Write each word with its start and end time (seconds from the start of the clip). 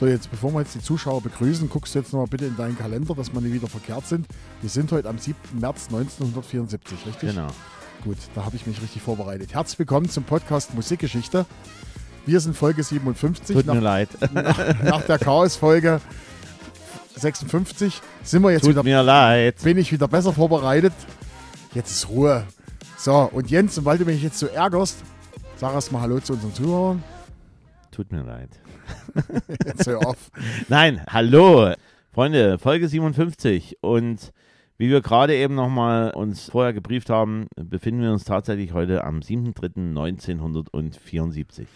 So, 0.00 0.06
jetzt 0.06 0.30
bevor 0.30 0.50
wir 0.54 0.60
jetzt 0.60 0.74
die 0.74 0.80
Zuschauer 0.80 1.20
begrüßen, 1.20 1.68
guckst 1.68 1.94
du 1.94 1.98
jetzt 1.98 2.14
nochmal 2.14 2.26
bitte 2.26 2.46
in 2.46 2.56
deinen 2.56 2.78
Kalender, 2.78 3.14
dass 3.14 3.34
wir 3.34 3.42
nicht 3.42 3.52
wieder 3.52 3.66
verkehrt 3.66 4.06
sind. 4.06 4.26
Wir 4.62 4.70
sind 4.70 4.90
heute 4.92 5.10
am 5.10 5.18
7. 5.18 5.36
März 5.60 5.88
1974, 5.88 7.06
richtig? 7.06 7.28
Genau. 7.28 7.48
Gut, 8.02 8.16
da 8.34 8.46
habe 8.46 8.56
ich 8.56 8.66
mich 8.66 8.80
richtig 8.80 9.02
vorbereitet. 9.02 9.52
Herzlich 9.52 9.78
willkommen 9.78 10.08
zum 10.08 10.24
Podcast 10.24 10.72
Musikgeschichte. 10.72 11.44
Wir 12.24 12.40
sind 12.40 12.56
Folge 12.56 12.82
57. 12.82 13.54
Tut 13.54 13.66
nach, 13.66 13.74
mir 13.74 13.80
leid. 13.80 14.08
Nach, 14.32 14.82
nach 14.82 15.02
der 15.02 15.18
Chaos-Folge 15.18 16.00
56 17.16 18.00
sind 18.22 18.40
wir 18.40 18.52
jetzt 18.52 18.62
Tut 18.62 18.70
wieder, 18.70 18.82
mir 18.82 19.02
leid. 19.02 19.56
bin 19.62 19.76
ich 19.76 19.92
wieder 19.92 20.08
besser 20.08 20.32
vorbereitet. 20.32 20.94
Jetzt 21.74 21.90
ist 21.90 22.08
Ruhe. 22.08 22.46
So, 22.96 23.28
und 23.30 23.50
Jens, 23.50 23.76
und 23.76 23.84
weil 23.84 23.98
du 23.98 24.06
mich 24.06 24.22
jetzt 24.22 24.38
so 24.38 24.46
ärgerst, 24.46 24.96
sag 25.56 25.74
erst 25.74 25.92
mal 25.92 26.00
Hallo 26.00 26.20
zu 26.20 26.32
unseren 26.32 26.54
Zuhörern. 26.54 27.02
Tut 27.90 28.10
mir 28.10 28.22
leid. 28.22 28.48
Jetzt 29.64 29.86
hör 29.86 30.06
auf. 30.06 30.30
Nein, 30.68 31.00
hallo. 31.08 31.72
Freunde, 32.12 32.58
Folge 32.58 32.88
57. 32.88 33.78
Und 33.82 34.32
wie 34.78 34.90
wir 34.90 35.00
gerade 35.00 35.36
eben 35.36 35.54
nochmal 35.54 36.10
uns 36.12 36.50
vorher 36.50 36.72
gebrieft 36.72 37.08
haben, 37.10 37.46
befinden 37.56 38.02
wir 38.02 38.10
uns 38.12 38.24
tatsächlich 38.24 38.72
heute 38.72 39.04
am 39.04 39.20
7.3.1974. 39.20 41.66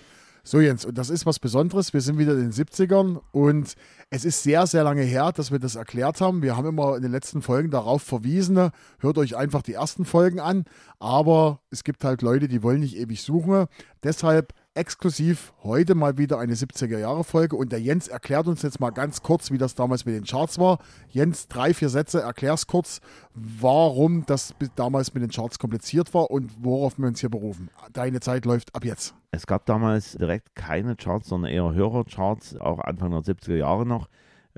So, 0.46 0.60
Jens, 0.60 0.84
und 0.84 0.98
das 0.98 1.08
ist 1.08 1.24
was 1.24 1.38
Besonderes. 1.38 1.94
Wir 1.94 2.02
sind 2.02 2.18
wieder 2.18 2.32
in 2.32 2.50
den 2.50 2.52
70ern 2.52 3.18
und 3.32 3.72
es 4.10 4.26
ist 4.26 4.42
sehr, 4.42 4.66
sehr 4.66 4.84
lange 4.84 5.00
her, 5.00 5.32
dass 5.32 5.50
wir 5.50 5.58
das 5.58 5.74
erklärt 5.74 6.20
haben. 6.20 6.42
Wir 6.42 6.54
haben 6.54 6.68
immer 6.68 6.96
in 6.96 7.02
den 7.02 7.12
letzten 7.12 7.40
Folgen 7.40 7.70
darauf 7.70 8.02
verwiesen. 8.02 8.70
Hört 8.98 9.16
euch 9.16 9.36
einfach 9.36 9.62
die 9.62 9.72
ersten 9.72 10.04
Folgen 10.04 10.40
an. 10.40 10.66
Aber 10.98 11.60
es 11.70 11.82
gibt 11.82 12.04
halt 12.04 12.20
Leute, 12.20 12.46
die 12.46 12.62
wollen 12.62 12.80
nicht 12.80 12.96
ewig 12.96 13.22
suchen. 13.22 13.64
Deshalb 14.02 14.52
exklusiv 14.74 15.52
heute 15.62 15.94
mal 15.94 16.18
wieder 16.18 16.38
eine 16.40 16.54
70er-Jahre-Folge 16.54 17.54
und 17.54 17.70
der 17.70 17.80
Jens 17.80 18.08
erklärt 18.08 18.48
uns 18.48 18.62
jetzt 18.62 18.80
mal 18.80 18.90
ganz 18.90 19.22
kurz, 19.22 19.52
wie 19.52 19.58
das 19.58 19.76
damals 19.76 20.04
mit 20.04 20.16
den 20.16 20.24
Charts 20.24 20.58
war. 20.58 20.78
Jens, 21.08 21.46
drei, 21.46 21.72
vier 21.72 21.88
Sätze, 21.88 22.20
erklär's 22.20 22.66
kurz, 22.66 23.00
warum 23.34 24.26
das 24.26 24.52
damals 24.74 25.14
mit 25.14 25.22
den 25.22 25.30
Charts 25.30 25.60
kompliziert 25.60 26.12
war 26.12 26.30
und 26.30 26.50
worauf 26.60 26.98
wir 26.98 27.06
uns 27.06 27.20
hier 27.20 27.30
berufen. 27.30 27.70
Deine 27.92 28.18
Zeit 28.18 28.44
läuft 28.44 28.74
ab 28.74 28.84
jetzt. 28.84 29.14
Es 29.30 29.46
gab 29.46 29.64
damals 29.66 30.12
direkt 30.12 30.56
keine 30.56 30.96
Charts, 30.96 31.28
sondern 31.28 31.52
eher 31.52 31.72
Hörercharts, 31.72 32.56
auch 32.56 32.80
Anfang 32.80 33.12
der 33.12 33.20
70er 33.20 33.56
Jahre 33.56 33.86
noch. 33.86 34.08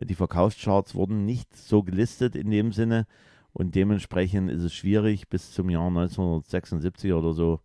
Die 0.00 0.14
Verkaufscharts 0.14 0.94
wurden 0.94 1.26
nicht 1.26 1.54
so 1.56 1.82
gelistet 1.82 2.36
in 2.36 2.50
dem 2.50 2.72
Sinne 2.72 3.06
und 3.52 3.74
dementsprechend 3.74 4.50
ist 4.50 4.62
es 4.62 4.74
schwierig, 4.74 5.28
bis 5.28 5.52
zum 5.52 5.68
Jahr 5.68 5.88
1976 5.88 7.12
oder 7.12 7.32
so 7.34 7.60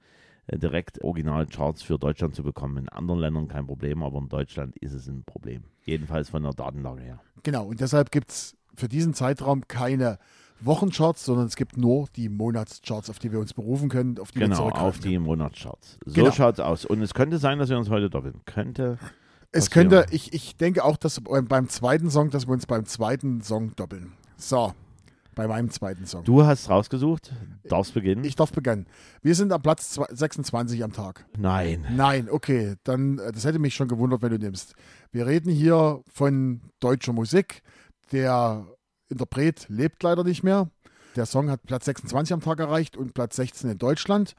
direkt 0.57 1.03
Originalcharts 1.03 1.81
für 1.83 1.97
Deutschland 1.97 2.35
zu 2.35 2.43
bekommen. 2.43 2.77
In 2.77 2.89
anderen 2.89 3.19
Ländern 3.19 3.47
kein 3.47 3.65
Problem, 3.67 4.03
aber 4.03 4.19
in 4.19 4.29
Deutschland 4.29 4.75
ist 4.77 4.93
es 4.93 5.07
ein 5.07 5.23
Problem. 5.23 5.63
Jedenfalls 5.83 6.29
von 6.29 6.43
der 6.43 6.53
Datenlage 6.53 7.01
her. 7.01 7.19
Genau, 7.43 7.65
und 7.67 7.79
deshalb 7.79 8.11
gibt 8.11 8.29
es 8.31 8.55
für 8.75 8.87
diesen 8.87 9.13
Zeitraum 9.13 9.67
keine 9.67 10.17
Wochencharts, 10.61 11.25
sondern 11.25 11.47
es 11.47 11.55
gibt 11.55 11.75
nur 11.77 12.07
die 12.15 12.29
Monatscharts, 12.29 13.09
auf 13.09 13.19
die 13.19 13.31
wir 13.31 13.39
uns 13.39 13.53
berufen 13.53 13.89
können, 13.89 14.19
auf 14.19 14.31
die 14.31 14.39
wir 14.39 14.47
Genau, 14.47 14.57
zurückgreifen 14.57 14.87
auf 14.87 14.99
die 14.99 15.17
Monatscharts. 15.17 15.97
So 16.05 16.13
Genau. 16.21 16.31
schaut's 16.31 16.59
aus. 16.59 16.85
Und 16.85 17.01
es 17.01 17.13
könnte 17.13 17.37
sein, 17.39 17.57
dass 17.59 17.69
wir 17.69 17.77
uns 17.77 17.89
heute 17.89 18.09
doppeln. 18.09 18.41
Könnte. 18.45 18.97
Es 19.51 19.69
passieren. 19.69 19.89
könnte, 19.89 20.13
ich, 20.15 20.33
ich 20.33 20.55
denke 20.57 20.83
auch, 20.85 20.97
dass 20.97 21.19
beim 21.21 21.47
beim 21.47 21.67
zweiten 21.67 22.09
Song, 22.09 22.29
dass 22.29 22.47
wir 22.47 22.53
uns 22.53 22.65
beim 22.67 22.85
zweiten 22.85 23.41
Song 23.41 23.75
doppeln. 23.75 24.13
So, 24.37 24.73
bei 25.35 25.47
meinem 25.47 25.69
zweiten 25.69 26.05
Song. 26.05 26.23
Du 26.23 26.43
hast 26.45 26.69
rausgesucht, 26.69 27.31
darfst 27.63 27.93
beginnen. 27.93 28.23
Ich 28.23 28.35
darf 28.35 28.51
beginnen. 28.51 28.85
Wir 29.21 29.35
sind 29.35 29.51
am 29.51 29.61
Platz 29.61 29.91
zwei- 29.91 30.07
26 30.09 30.83
am 30.83 30.91
Tag. 30.93 31.25
Nein. 31.37 31.85
Nein, 31.95 32.29
okay, 32.29 32.75
dann, 32.83 33.17
äh, 33.19 33.31
das 33.31 33.45
hätte 33.45 33.59
mich 33.59 33.73
schon 33.75 33.87
gewundert, 33.87 34.21
wenn 34.21 34.31
du 34.31 34.37
nimmst. 34.39 34.73
Wir 35.11 35.25
reden 35.27 35.51
hier 35.51 36.01
von 36.07 36.61
deutscher 36.79 37.13
Musik. 37.13 37.61
Der 38.11 38.65
Interpret 39.09 39.65
lebt 39.69 40.03
leider 40.03 40.23
nicht 40.23 40.43
mehr. 40.43 40.69
Der 41.15 41.25
Song 41.25 41.49
hat 41.49 41.63
Platz 41.63 41.85
26 41.85 42.33
am 42.33 42.41
Tag 42.41 42.59
erreicht 42.59 42.95
und 42.97 43.13
Platz 43.13 43.35
16 43.35 43.69
in 43.71 43.77
Deutschland. 43.77 44.35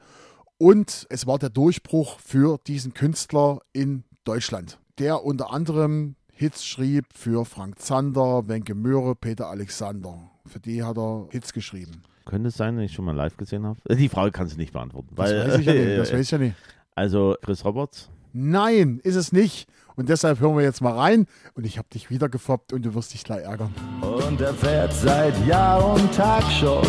Und 0.57 1.05
es 1.09 1.27
war 1.27 1.39
der 1.39 1.49
Durchbruch 1.49 2.19
für 2.19 2.57
diesen 2.67 2.93
Künstler 2.93 3.59
in 3.73 4.03
Deutschland, 4.23 4.79
der 4.99 5.23
unter 5.23 5.51
anderem 5.51 6.15
Hits 6.31 6.65
schrieb 6.65 7.05
für 7.13 7.45
Frank 7.45 7.79
Zander, 7.79 8.47
Wenke 8.47 8.73
Möhre, 8.73 9.15
Peter 9.15 9.47
Alexander. 9.49 10.31
Für 10.53 10.59
die 10.59 10.83
hat 10.83 10.99
er 10.99 11.27
Hits 11.31 11.51
geschrieben. 11.51 12.03
Könnte 12.25 12.49
es 12.49 12.57
sein, 12.57 12.75
dass 12.75 12.85
ich 12.85 12.93
schon 12.93 13.05
mal 13.05 13.15
live 13.15 13.37
gesehen 13.37 13.65
habe? 13.65 13.79
Die 13.89 14.07
Frage 14.07 14.31
kannst 14.31 14.53
du 14.53 14.59
nicht 14.59 14.71
beantworten. 14.71 15.09
Das 15.15 15.31
Weil, 15.31 15.49
weiß 15.49 15.59
ich 15.59 15.65
ja 15.65 15.73
nicht. 15.73 15.97
Das 15.97 16.13
weiß 16.13 16.19
ich 16.19 16.31
ja 16.31 16.37
nicht. 16.37 16.55
also 16.95 17.35
Chris 17.41 17.65
Roberts. 17.65 18.11
Nein, 18.33 18.99
ist 19.03 19.15
es 19.15 19.31
nicht. 19.31 19.67
Und 19.95 20.09
deshalb 20.09 20.39
hören 20.39 20.55
wir 20.55 20.63
jetzt 20.63 20.79
mal 20.81 20.93
rein. 20.93 21.25
Und 21.55 21.65
ich 21.65 21.79
habe 21.79 21.87
dich 21.91 22.11
wieder 22.11 22.29
gefoppt 22.29 22.71
und 22.71 22.85
du 22.85 22.93
wirst 22.93 23.15
dich 23.15 23.23
gleich 23.23 23.43
ärgern. 23.43 23.73
Und 24.01 24.41
er 24.41 24.53
fährt 24.53 24.93
seit 24.93 25.33
Jahr 25.47 25.95
und 25.95 26.13
Tag 26.13 26.43
schon 26.51 26.85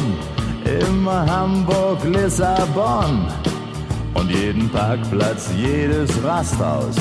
immer 0.82 1.24
Hamburg, 1.24 2.04
Lissabon. 2.04 3.26
Und 4.12 4.30
jeden 4.30 4.68
Parkplatz, 4.68 5.50
jedes 5.56 6.22
Rasthaus, 6.22 6.96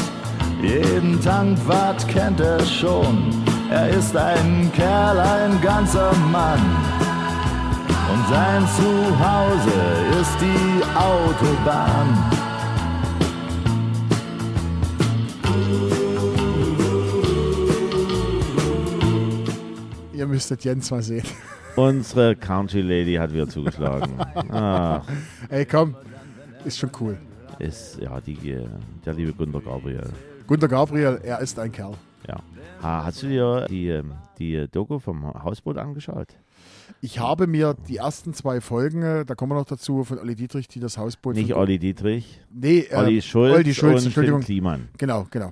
jeden 0.61 1.19
Tankwart 1.19 2.07
kennt 2.07 2.39
er 2.39 2.65
schon. 2.65 3.42
Er 3.73 3.89
ist 3.89 4.15
ein 4.15 4.71
Kerl, 4.71 5.19
ein 5.19 5.59
ganzer 5.59 6.13
Mann. 6.31 6.61
Und 8.11 8.27
sein 8.29 8.63
Zuhause 8.77 9.81
ist 10.21 10.37
die 10.39 10.83
Autobahn. 10.95 12.07
Ihr 20.13 20.27
müsstet 20.27 20.63
Jens 20.63 20.91
mal 20.91 21.01
sehen. 21.01 21.25
Unsere 21.75 22.35
Country 22.35 22.81
Lady 22.81 23.15
hat 23.15 23.33
wieder 23.33 23.47
zugeschlagen. 23.49 24.13
Ach, 24.51 25.01
Ey, 25.49 25.65
komm. 25.65 25.95
Ist 26.63 26.77
schon 26.77 26.91
cool. 27.01 27.17
ist 27.57 27.97
ja 27.99 28.21
die, 28.21 28.51
äh, 28.51 28.67
der 29.03 29.13
liebe 29.15 29.33
Gunter 29.33 29.61
Gabriel. 29.61 30.11
Gunter 30.45 30.67
Gabriel, 30.67 31.19
er 31.23 31.39
ist 31.39 31.57
ein 31.57 31.71
Kerl. 31.71 31.95
Ja. 32.27 32.37
Ha, 32.81 33.05
hast 33.05 33.23
du 33.23 33.27
dir 33.27 33.65
die, 33.69 33.87
ähm, 33.87 34.13
die 34.37 34.67
Doku 34.71 34.99
vom 34.99 35.33
Hausboot 35.43 35.77
angeschaut? 35.77 36.35
Ich 37.01 37.19
habe 37.19 37.47
mir 37.47 37.75
die 37.87 37.97
ersten 37.97 38.33
zwei 38.33 38.61
Folgen, 38.61 39.03
äh, 39.03 39.25
da 39.25 39.35
kommen 39.35 39.51
wir 39.51 39.55
noch 39.55 39.65
dazu, 39.65 40.03
von 40.03 40.19
Olli 40.19 40.35
Dietrich, 40.35 40.67
die 40.67 40.79
das 40.79 40.97
Hausboot. 40.97 41.35
Nicht 41.35 41.53
Olli 41.53 41.79
Dietrich, 41.79 42.41
Nee, 42.49 42.87
äh, 42.89 42.95
Olli 42.95 43.21
Schulz, 43.21 43.55
Olli 43.55 43.73
Schulz, 43.73 43.93
und 43.93 43.99
Finn 43.99 44.05
Entschuldigung. 44.05 44.41
Kliman. 44.41 44.89
Genau, 44.97 45.27
genau. 45.29 45.51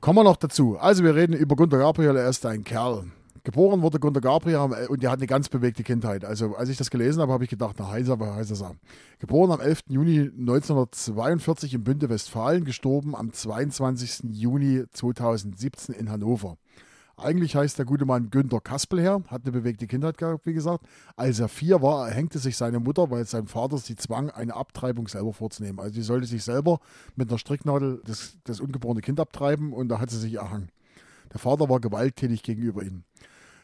Kommen 0.00 0.18
wir 0.18 0.24
noch 0.24 0.36
dazu. 0.36 0.76
Also, 0.78 1.02
wir 1.02 1.14
reden 1.14 1.32
über 1.32 1.56
Gunter 1.56 1.78
Gabriel, 1.78 2.16
er 2.16 2.28
ist 2.28 2.44
ein 2.46 2.62
Kerl. 2.62 3.04
Geboren 3.48 3.80
wurde 3.80 3.98
Gunter 3.98 4.20
Gabriel 4.20 4.56
am- 4.56 4.72
und 4.72 5.02
er 5.02 5.10
hat 5.10 5.20
eine 5.20 5.26
ganz 5.26 5.48
bewegte 5.48 5.82
Kindheit. 5.82 6.22
Also, 6.22 6.54
als 6.56 6.68
ich 6.68 6.76
das 6.76 6.90
gelesen 6.90 7.22
habe, 7.22 7.32
habe 7.32 7.44
ich 7.44 7.48
gedacht, 7.48 7.76
na, 7.78 7.90
heißer, 7.90 8.12
aber 8.12 8.34
heißer 8.34 8.54
Sam. 8.54 8.76
Geboren 9.20 9.50
am 9.50 9.58
11. 9.58 9.84
Juni 9.88 10.18
1942 10.18 11.72
in 11.72 11.82
Bünde, 11.82 12.10
Westfalen, 12.10 12.66
gestorben 12.66 13.16
am 13.16 13.32
22. 13.32 14.34
Juni 14.34 14.84
2017 14.92 15.94
in 15.94 16.10
Hannover. 16.10 16.58
Eigentlich 17.16 17.56
heißt 17.56 17.78
der 17.78 17.86
gute 17.86 18.04
Mann 18.04 18.28
Günter 18.28 18.60
Kaspelherr, 18.60 19.22
hat 19.28 19.44
eine 19.44 19.52
bewegte 19.52 19.86
Kindheit 19.86 20.18
gehabt, 20.18 20.44
wie 20.44 20.52
gesagt. 20.52 20.84
Als 21.16 21.40
er 21.40 21.48
vier 21.48 21.80
war, 21.80 22.06
erhängte 22.06 22.38
sich 22.40 22.54
seine 22.54 22.80
Mutter, 22.80 23.10
weil 23.10 23.24
sein 23.24 23.46
Vater 23.46 23.78
sie 23.78 23.96
zwang, 23.96 24.28
eine 24.28 24.56
Abtreibung 24.56 25.08
selber 25.08 25.32
vorzunehmen. 25.32 25.80
Also 25.80 25.94
sie 25.94 26.02
sollte 26.02 26.26
sich 26.26 26.44
selber 26.44 26.80
mit 27.16 27.30
einer 27.30 27.38
Stricknadel 27.38 28.02
das, 28.04 28.36
das 28.44 28.60
ungeborene 28.60 29.00
Kind 29.00 29.18
abtreiben 29.18 29.72
und 29.72 29.88
da 29.88 30.00
hat 30.00 30.10
sie 30.10 30.18
sich 30.18 30.34
erhangen. 30.34 30.68
Der 31.32 31.40
Vater 31.40 31.70
war 31.70 31.80
gewalttätig 31.80 32.42
gegenüber 32.42 32.82
ihm. 32.82 33.04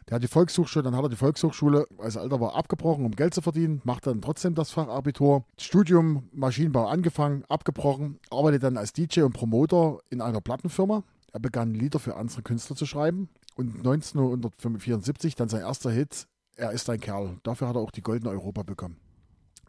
Der 0.09 0.17
hat 0.17 0.23
die 0.23 0.29
Volkshochschule, 0.29 0.83
dann 0.83 0.97
hat 0.97 1.05
er 1.05 1.09
die 1.09 1.17
Volkshochschule, 1.17 1.87
als 1.99 2.17
er 2.17 2.23
älter 2.23 2.41
war, 2.41 2.55
abgebrochen, 2.55 3.06
um 3.06 3.12
Geld 3.12 3.33
zu 3.33 3.41
verdienen, 3.41 3.81
macht 3.85 4.06
dann 4.06 4.21
trotzdem 4.21 4.55
das 4.55 4.71
Fachabitur. 4.71 5.45
Studium 5.59 6.29
Maschinenbau 6.33 6.87
angefangen, 6.87 7.45
abgebrochen, 7.49 8.19
arbeitet 8.31 8.65
dann 8.65 8.77
als 8.77 8.93
DJ 8.93 9.23
und 9.23 9.33
Promoter 9.33 9.99
in 10.11 10.21
einer 10.21 10.43
Plattenfirma. 10.43 11.05
Er 11.33 11.41
begann 11.41 11.75
Lieder 11.75 11.99
für 11.99 12.17
andere 12.17 12.43
Künstler 12.43 12.77
zu 12.77 12.87
schreiben 12.87 13.29
und 13.56 13.79
1974 13.79 15.35
dann 15.37 15.49
sein 15.49 15.62
erster 15.62 15.91
Hit, 15.91 16.27
Er 16.57 16.71
ist 16.71 16.89
ein 16.91 17.00
Kerl. 17.00 17.39
Dafür 17.43 17.69
hat 17.69 17.77
er 17.77 17.81
auch 17.81 17.91
die 17.91 18.03
Goldene 18.03 18.31
Europa 18.31 18.62
bekommen. 18.62 18.97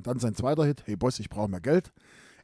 Dann 0.04 0.20
sein 0.20 0.36
zweiter 0.36 0.66
Hit, 0.66 0.84
Hey 0.86 0.96
Boss, 0.96 1.20
ich 1.20 1.30
brauche 1.30 1.50
mehr 1.50 1.62
Geld. 1.62 1.92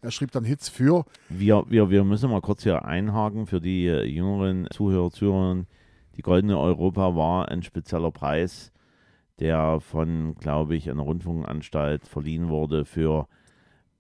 Er 0.02 0.10
schrieb 0.10 0.32
dann 0.32 0.44
Hits 0.44 0.70
für 0.70 1.06
Wir, 1.30 1.64
wir, 1.68 1.92
wir 1.92 2.04
müssen 2.04 2.32
mal 2.32 2.42
kurz 2.42 2.64
hier 2.64 2.86
einhaken 2.86 3.46
für 3.46 3.62
die 3.62 3.86
äh, 3.86 4.04
jüngeren 4.04 4.68
Zuhörer, 4.72 5.12
Zuhörerinnen. 5.12 5.68
Die 6.18 6.22
Goldene 6.22 6.60
Europa 6.60 7.16
war 7.16 7.50
ein 7.50 7.63
spezieller 7.63 8.12
Preis, 8.12 8.72
der 9.40 9.80
von, 9.80 10.36
glaube 10.36 10.75
ich, 10.75 10.90
einer 10.90 11.04
Rundfunkanstalt 11.04 12.06
verliehen 12.08 12.50
wurde 12.50 12.86
für 12.86 13.28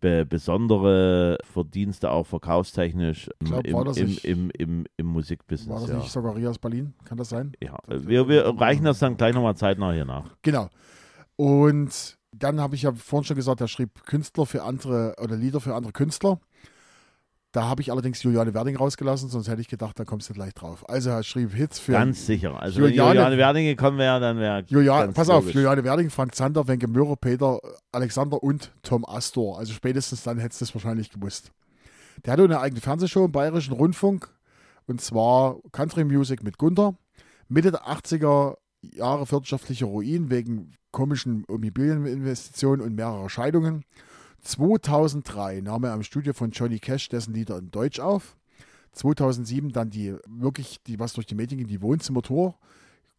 be 0.01 0.25
besondere 0.25 1.37
Verdienste, 1.43 2.09
auch 2.09 2.25
verkaufstechnisch 2.25 3.29
im, 3.39 3.47
Glaub, 3.47 3.67
im, 3.67 3.73
war 3.75 3.85
das 3.85 3.97
im, 3.97 4.07
nicht- 4.07 4.25
im, 4.25 4.49
im, 4.57 4.85
im 4.97 5.05
War 5.07 5.13
Musikbusiness. 5.13 5.81
das 5.81 5.89
Ja. 5.91 5.97
nicht 5.97 6.11
Sogaria 6.11 6.49
aus 6.49 6.57
Berlin? 6.57 6.93
Kann 7.05 7.17
das 7.19 7.29
sein? 7.29 7.53
Ja. 7.61 7.77
Wir, 7.87 8.27
wir 8.27 8.45
reichen 8.59 8.83
das 8.85 8.97
dann 8.99 9.15
gleich 9.15 9.35
nochmal 9.35 9.55
zeitnah 9.55 9.91
hier 9.93 10.05
nach. 10.05 10.35
Genau. 10.41 10.69
Und 11.35 12.17
dann 12.31 12.59
habe 12.59 12.75
ich 12.75 12.83
ja 12.83 12.93
vorhin 12.93 13.25
schon 13.25 13.35
gesagt, 13.35 13.61
er 13.61 13.67
schrieb 13.67 14.03
Künstler 14.05 14.45
für 14.45 14.63
andere 14.63 15.15
oder 15.21 15.35
Lieder 15.35 15.59
für 15.59 15.75
andere 15.75 15.93
Künstler. 15.93 16.39
Da 17.53 17.65
habe 17.65 17.81
ich 17.81 17.91
allerdings 17.91 18.23
Juliane 18.23 18.53
Werding 18.53 18.77
rausgelassen, 18.77 19.27
sonst 19.29 19.49
hätte 19.49 19.59
ich 19.59 19.67
gedacht, 19.67 19.99
da 19.99 20.05
kommst 20.05 20.29
du 20.29 20.33
gleich 20.33 20.53
drauf. 20.53 20.87
Also 20.89 21.09
er 21.09 21.21
schrieb 21.23 21.53
Hits 21.53 21.79
für 21.79 21.91
Ganz 21.91 22.25
sicher. 22.25 22.57
Also 22.61 22.79
Juliane- 22.79 23.09
wenn 23.09 23.15
Juliane 23.15 23.37
Werding 23.37 23.65
gekommen 23.65 23.97
wäre, 23.97 24.19
dann 24.21 24.37
wäre 24.37 24.63
Julian, 24.67 25.13
pass 25.13 25.27
auf, 25.29 25.41
logisch. 25.43 25.55
Juliane 25.55 25.83
Werding, 25.83 26.09
Frank 26.09 26.33
Zander, 26.33 26.65
Wenke 26.69 26.87
Möhrer, 26.87 27.17
Peter 27.17 27.59
Alexander 27.91 28.41
und 28.41 28.71
Tom 28.83 29.03
Astor. 29.05 29.59
Also 29.59 29.73
spätestens 29.73 30.23
dann 30.23 30.37
hättest 30.37 30.61
du 30.61 30.65
es 30.65 30.73
wahrscheinlich 30.75 31.09
gewusst. 31.11 31.51
Der 32.25 32.33
hatte 32.33 32.43
eine 32.45 32.61
eigene 32.61 32.79
Fernsehshow 32.79 33.25
im 33.25 33.31
Bayerischen 33.33 33.73
Rundfunk 33.73 34.29
und 34.87 35.01
zwar 35.01 35.57
Country 35.73 36.05
Music 36.05 36.43
mit 36.43 36.57
Gunther. 36.57 36.95
Mitte 37.49 37.71
der 37.71 37.81
80er 37.85 38.55
Jahre 38.81 39.29
wirtschaftliche 39.29 39.85
Ruin 39.85 40.29
wegen 40.29 40.73
komischen 40.91 41.43
Immobilieninvestitionen 41.49 42.85
und 42.85 42.95
mehrerer 42.95 43.29
Scheidungen. 43.29 43.83
2003 44.41 45.61
nahm 45.61 45.83
er 45.83 45.93
am 45.93 46.03
Studio 46.03 46.33
von 46.33 46.51
Johnny 46.51 46.79
Cash 46.79 47.09
dessen 47.09 47.33
Lieder 47.33 47.57
in 47.57 47.71
Deutsch 47.71 47.99
auf. 47.99 48.37
2007 48.93 49.71
dann 49.71 49.89
die 49.89 50.15
wirklich, 50.27 50.81
die 50.83 50.99
was 50.99 51.13
durch 51.13 51.27
die 51.27 51.35
Medien 51.35 51.59
ging, 51.59 51.67
die 51.67 51.81
Wohnzimmertour. 51.81 52.55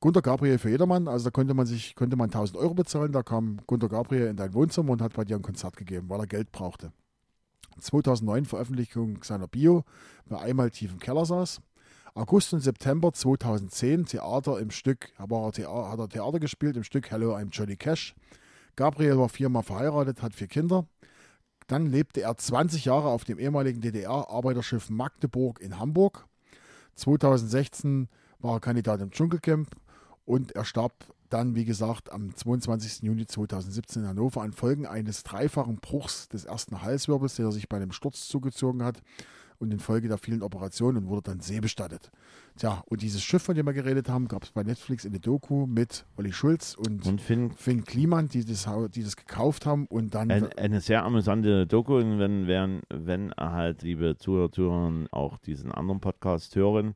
Gunter 0.01 0.21
Gabriel 0.21 0.59
für 0.59 0.71
jedermann, 0.71 1.07
also 1.07 1.27
da 1.27 1.31
konnte 1.31 1.55
man 1.55 1.65
sich, 1.65 1.95
konnte 1.95 2.17
man 2.17 2.27
1000 2.27 2.59
Euro 2.59 2.75
bezahlen, 2.75 3.13
da 3.13 3.23
kam 3.23 3.61
Gunter 3.69 3.89
Gabriel 3.89 4.27
in 4.27 4.37
dein 4.37 4.53
Wohnzimmer 4.53 4.91
und 4.91 5.01
hat 5.01 5.15
bei 5.15 5.25
dir 5.25 5.37
ein 5.37 5.43
Konzert 5.43 5.77
gegeben, 5.77 6.09
weil 6.09 6.19
er 6.19 6.27
Geld 6.27 6.51
brauchte. 6.51 6.93
2009 7.79 8.45
Veröffentlichung 8.45 9.23
seiner 9.23 9.47
Bio, 9.47 9.85
wer 10.27 10.41
einmal 10.41 10.71
tief 10.71 10.93
im 10.93 10.99
Keller 10.99 11.25
saß. 11.25 11.61
August 12.15 12.53
und 12.53 12.61
September 12.61 13.13
2010 13.13 14.07
Theater 14.07 14.59
im 14.59 14.71
Stück, 14.71 15.13
aber 15.17 15.51
er 15.57 15.91
hat 15.91 15.99
er 15.99 16.09
Theater 16.09 16.41
gespielt 16.41 16.77
im 16.77 16.85
Stück 16.85 17.11
Hello, 17.11 17.35
I'm 17.37 17.49
Johnny 17.51 17.77
Cash. 17.77 18.15
Gabriel 18.77 19.19
war 19.19 19.29
viermal 19.29 19.63
verheiratet, 19.63 20.21
hat 20.21 20.35
vier 20.35 20.49
Kinder. 20.49 20.87
Dann 21.73 21.87
lebte 21.87 22.21
er 22.21 22.37
20 22.37 22.85
Jahre 22.85 23.09
auf 23.09 23.25
dem 23.25 23.39
ehemaligen 23.39 23.81
DDR-Arbeiterschiff 23.81 24.91
Magdeburg 24.91 25.59
in 25.59 25.79
Hamburg. 25.79 26.27
2016 26.97 28.11
war 28.41 28.57
er 28.57 28.61
Kandidat 28.61 29.01
im 29.01 29.11
Dschungelcamp 29.11 29.71
und 30.27 30.53
er 30.53 30.67
starb 30.67 30.93
dann, 31.31 31.55
wie 31.55 31.65
gesagt, 31.65 32.13
am 32.13 32.37
22. 32.37 33.05
Juni 33.05 33.27
2017 33.27 34.03
in 34.03 34.09
Hannover 34.11 34.43
an 34.43 34.53
Folgen 34.53 34.87
eines 34.87 35.23
dreifachen 35.23 35.77
Bruchs 35.77 36.29
des 36.29 36.45
ersten 36.45 36.83
Halswirbels, 36.83 37.37
den 37.37 37.47
er 37.47 37.53
sich 37.53 37.71
bei 37.71 37.79
einem 37.79 37.93
Sturz 37.93 38.29
zugezogen 38.29 38.85
hat 38.85 39.01
und 39.59 39.73
infolge 39.73 40.09
der 40.09 40.19
vielen 40.19 40.43
Operationen 40.43 41.05
und 41.05 41.09
wurde 41.09 41.31
dann 41.31 41.41
seebestattet. 41.41 42.11
Tja, 42.57 42.83
und 42.87 43.03
dieses 43.03 43.23
Schiff, 43.23 43.43
von 43.43 43.55
dem 43.55 43.67
wir 43.67 43.73
geredet 43.73 44.09
haben, 44.09 44.29
gab 44.29 44.45
es 44.45 44.51
bei 44.51 44.63
Netflix 44.63 45.05
in 45.05 45.13
der 45.13 45.21
Doku 45.21 45.67
mit 45.67 46.05
Olli 46.17 46.33
Schulz 46.33 46.75
und, 46.75 47.07
Und 47.07 47.21
Finn, 47.21 47.51
Finn 47.51 47.85
Kliman, 47.85 48.29
die 48.29 48.45
das, 48.45 48.69
die 48.95 49.03
das 49.03 49.17
gekauft 49.17 49.65
haben 49.65 49.87
und 49.87 50.15
dann 50.15 50.31
ein, 50.31 50.53
eine 50.59 50.81
sehr 50.81 51.05
amüsante 51.05 51.67
Doku, 51.67 51.97
und 51.97 52.19
wenn, 52.19 52.47
wenn, 52.47 52.83
wenn 52.91 53.33
halt, 53.33 53.83
liebe 53.83 54.17
Zuhörer, 54.17 54.53
Zuhörer, 54.53 55.07
auch 55.11 55.39
diesen 55.39 55.73
anderen 55.73 56.01
Podcast 56.01 56.55
hören, 56.55 56.95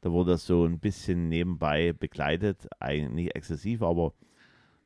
da 0.00 0.10
wurde 0.10 0.32
das 0.32 0.46
so 0.46 0.64
ein 0.64 0.80
bisschen 0.80 1.28
nebenbei 1.28 1.92
begleitet, 1.92 2.66
eigentlich 2.80 3.10
nicht 3.10 3.36
exzessiv, 3.36 3.82
aber 3.82 4.12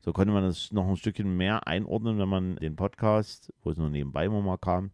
so 0.01 0.13
konnte 0.13 0.33
man 0.33 0.43
das 0.43 0.71
noch 0.71 0.87
ein 0.87 0.97
Stückchen 0.97 1.35
mehr 1.35 1.67
einordnen, 1.67 2.19
wenn 2.19 2.29
man 2.29 2.55
den 2.57 2.75
Podcast, 2.75 3.51
wo 3.63 3.71
es 3.71 3.77
nur 3.77 3.89
nebenbei 3.89 4.29
mal 4.29 4.57
kam, 4.57 4.91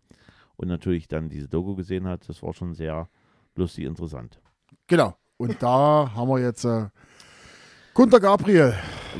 und 0.56 0.68
natürlich 0.68 1.08
dann 1.08 1.28
diese 1.30 1.48
Doku 1.50 1.76
gesehen 1.76 2.08
hat. 2.08 2.30
Das 2.30 2.42
war 2.44 2.54
schon 2.54 2.74
sehr 2.74 3.10
lustig, 3.56 3.86
interessant. 3.86 4.41
Genau. 4.88 5.16
Und 5.38 5.62
da 5.62 6.12
haben 6.14 6.30
wir 6.30 6.40
jetzt 6.40 6.66
äh, 6.66 6.88
Gunter 7.94 8.20
Gabriel. 8.20 8.74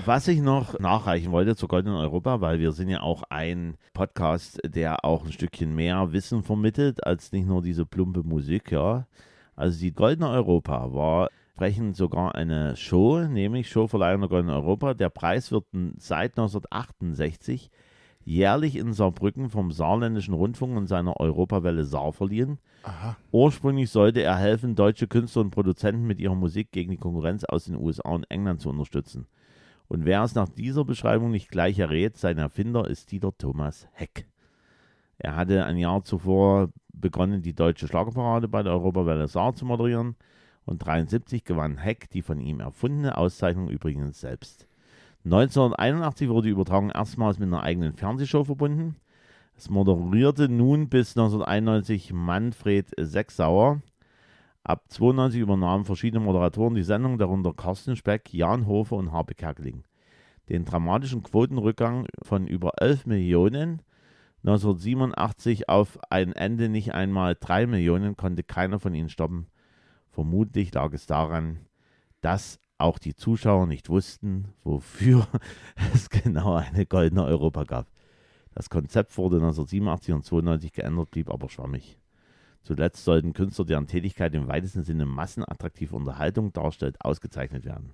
Was 0.06 0.28
ich 0.28 0.40
noch 0.40 0.80
nachreichen 0.80 1.32
wollte 1.32 1.56
zur 1.56 1.68
Goldenen 1.68 1.98
Europa, 1.98 2.40
weil 2.42 2.60
wir 2.60 2.72
sind 2.72 2.90
ja 2.90 3.02
auch 3.02 3.24
ein 3.30 3.76
Podcast, 3.94 4.60
der 4.64 5.04
auch 5.04 5.26
ein 5.26 5.32
Stückchen 5.32 5.76
mehr 5.76 6.14
Wissen 6.14 6.44
vermittelt, 6.44 7.06
als 7.06 7.32
nicht 7.32 7.48
nur 7.48 7.62
diese 7.62 7.86
plumpe 7.86 8.24
Musik, 8.24 8.72
ja. 8.72 9.08
Also 9.56 9.80
die 9.80 9.94
Goldene 9.94 10.30
Europa 10.30 10.94
war 10.94 11.30
sprechen 11.62 11.94
sogar 11.94 12.34
eine 12.34 12.76
Show, 12.76 13.20
nämlich 13.20 13.70
Showverleihung 13.70 14.22
der 14.22 14.30
Goldenen 14.30 14.56
Europa. 14.56 14.96
Der 14.96 15.10
Preis 15.10 15.52
wird 15.52 15.66
seit 15.98 16.32
1968 16.32 17.70
jährlich 18.26 18.76
in 18.76 18.94
Saarbrücken 18.94 19.50
vom 19.50 19.72
Saarländischen 19.72 20.34
Rundfunk 20.34 20.78
und 20.78 20.88
seiner 20.88 21.20
Europawelle 21.20 21.86
Saar 21.86 22.14
verliehen. 22.14 22.60
Aha. 22.84 23.18
Ursprünglich 23.32 23.90
sollte 23.90 24.22
er 24.22 24.38
helfen, 24.38 24.76
deutsche 24.76 25.08
Künstler 25.08 25.42
und 25.42 25.52
Produzenten 25.52 26.06
mit 26.06 26.20
ihrer 26.20 26.36
Musik 26.36 26.72
gegen 26.72 26.92
die 26.92 26.98
Konkurrenz 26.98 27.44
aus 27.44 27.66
den 27.66 27.76
USA 27.76 28.10
und 28.10 28.30
England 28.30 28.62
zu 28.62 28.70
unterstützen. 28.70 29.28
Und 29.88 30.06
wer 30.06 30.24
es 30.24 30.36
nach 30.36 30.48
dieser 30.48 30.86
Beschreibung 30.86 31.32
nicht 31.32 31.50
gleich 31.50 31.80
errät, 31.80 32.18
sein 32.18 32.38
Erfinder 32.38 32.88
ist 32.88 33.12
Dieter 33.12 33.38
Thomas 33.38 33.88
Heck. 33.94 34.28
Er 35.18 35.36
hatte 35.36 35.66
ein 35.66 35.78
Jahr 35.78 36.04
zuvor 36.04 36.70
begonnen, 36.94 37.42
die 37.42 37.54
deutsche 37.54 37.88
Schlagerparade 37.88 38.48
bei 38.48 38.64
der 38.64 38.74
Europawelle 38.74 39.28
Saar 39.28 39.54
zu 39.54 39.66
moderieren 39.66 40.16
und 40.66 40.80
73 40.80 41.44
gewann 41.44 41.78
Heck 41.78 42.10
die 42.10 42.22
von 42.22 42.40
ihm 42.40 42.60
erfundene 42.60 43.18
Auszeichnung 43.18 43.70
übrigens 43.70 44.20
selbst. 44.22 44.68
1981 45.24 46.30
wurde 46.30 46.48
die 46.48 46.52
Übertragung 46.52 46.90
erstmals 46.90 47.38
mit 47.38 47.48
einer 47.48 47.64
eigenen 47.64 47.94
Fernsehshow 47.94 48.44
verbunden. 48.44 48.96
Es 49.56 49.70
moderierte 49.70 50.50
nun 50.50 50.90
bis 50.90 51.16
1991 51.16 52.14
Manfred 52.14 52.90
Sechsauer. 52.98 53.82
Ab 54.64 54.86
92 54.90 55.42
übernahmen 55.42 55.86
verschiedene 55.86 56.24
Moderatoren 56.24 56.76
die 56.76 56.84
Sendung, 56.84 57.18
darunter 57.18 57.54
Carsten 57.54 57.96
Speck, 57.96 58.34
Jan 58.34 58.66
Hofer 58.66 58.96
und 58.96 59.12
Harpe 59.12 59.36
Kerkeling. 59.36 59.84
Den 60.50 60.66
dramatischen 60.66 61.24
Quotenrückgang 61.24 62.08
von 62.24 62.48
über 62.48 62.82
11 62.82 63.06
Millionen 63.06 63.82
1987 64.44 65.70
auf 65.70 66.00
ein 66.10 66.34
Ende 66.34 66.68
nicht 66.68 66.96
einmal 66.96 67.38
3 67.40 67.68
Millionen 67.68 68.18
konnte 68.18 68.42
keiner 68.42 68.80
von 68.80 68.96
ihnen 68.96 69.10
stoppen. 69.10 69.46
Vermutlich 70.10 70.74
lag 70.74 70.92
es 70.94 71.06
daran, 71.06 71.60
dass 72.22 72.60
auch 72.82 73.00
die 73.00 73.16
Zuschauer 73.16 73.68
nicht 73.68 73.90
wussten, 73.90 74.54
wofür 74.64 75.28
es 75.94 76.10
genau 76.10 76.56
eine 76.56 76.86
goldene 76.86 77.24
Europa 77.24 77.64
gab. 77.64 77.88
Das 78.54 78.70
Konzept 78.70 79.18
wurde 79.18 79.38
1987 79.38 80.14
und 80.14 80.26
92 80.26 80.74
geändert, 80.74 81.12
blieb 81.12 81.30
aber 81.30 81.50
schwammig. 81.50 81.98
Zuletzt 82.64 83.04
sollten 83.04 83.34
Künstler, 83.34 83.66
deren 83.66 83.88
Tätigkeit 83.88 84.34
im 84.36 84.48
weitesten 84.48 84.84
Sinne 84.84 85.06
massenattraktive 85.06 85.96
Unterhaltung 85.96 86.54
darstellt, 86.54 86.98
ausgezeichnet 87.00 87.66
werden. 87.66 87.94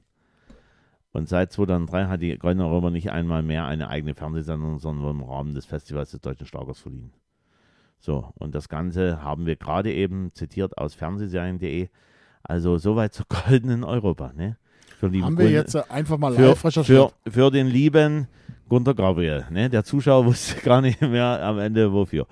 Und 1.14 1.30
seit 1.30 1.52
2003 1.54 2.06
hat 2.08 2.22
die 2.22 2.38
Goldene 2.38 2.68
Europa 2.68 2.90
nicht 2.90 3.12
einmal 3.12 3.44
mehr 3.44 3.66
eine 3.66 3.90
eigene 3.90 4.14
Fernsehsendung, 4.14 4.80
sondern 4.80 5.12
im 5.12 5.24
Rahmen 5.24 5.54
des 5.54 5.66
Festivals 5.66 6.12
des 6.12 6.22
Deutschen 6.22 6.48
Schlagers 6.48 6.80
verliehen. 6.80 7.14
So, 8.00 8.32
und 8.36 8.54
das 8.54 8.70
Ganze 8.70 9.24
haben 9.24 9.46
wir 9.46 9.56
gerade 9.56 9.92
eben 9.92 10.34
zitiert 10.34 10.78
aus 10.78 10.94
Fernsehserien.de. 10.94 11.90
Also 12.44 12.78
soweit 12.78 13.14
zur 13.14 13.26
Goldenen 13.30 13.84
Europa. 13.84 14.34
Ne? 14.34 14.58
Für 15.00 15.12
Haben 15.22 15.38
wir 15.38 15.50
jetzt 15.50 15.76
äh, 15.76 15.84
einfach 15.90 16.18
mal 16.18 16.34
für, 16.34 16.64
recherchiert. 16.64 17.14
für, 17.26 17.32
für 17.32 17.52
den 17.52 17.68
lieben 17.68 18.28
Gunter 18.70 18.94
Gabriel. 18.94 19.46
Ne? 19.50 19.70
Der 19.70 19.84
Zuschauer 19.84 20.26
wusste 20.26 20.60
gar 20.64 20.82
nicht 20.82 21.02
mehr 21.02 21.42
am 21.44 21.60
Ende 21.60 21.92
wofür. 21.92 22.28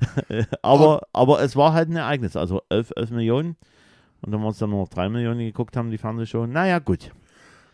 aber, 0.62 1.02
aber 1.12 1.42
es 1.42 1.56
war 1.56 1.72
halt 1.72 1.90
ein 1.90 1.96
Ereignis. 1.96 2.36
Also 2.36 2.62
11, 2.68 2.92
11 2.96 3.10
Millionen. 3.10 3.56
Und 4.22 4.32
dann 4.32 4.42
waren 4.42 4.50
es 4.50 4.58
dann 4.58 4.70
nur 4.70 4.80
noch 4.80 4.88
3 4.88 5.08
Millionen, 5.08 5.38
geguckt 5.40 5.76
haben, 5.76 5.90
die 5.90 5.98
Fernsehshow. 5.98 6.46
Naja, 6.46 6.78
gut. 6.78 7.10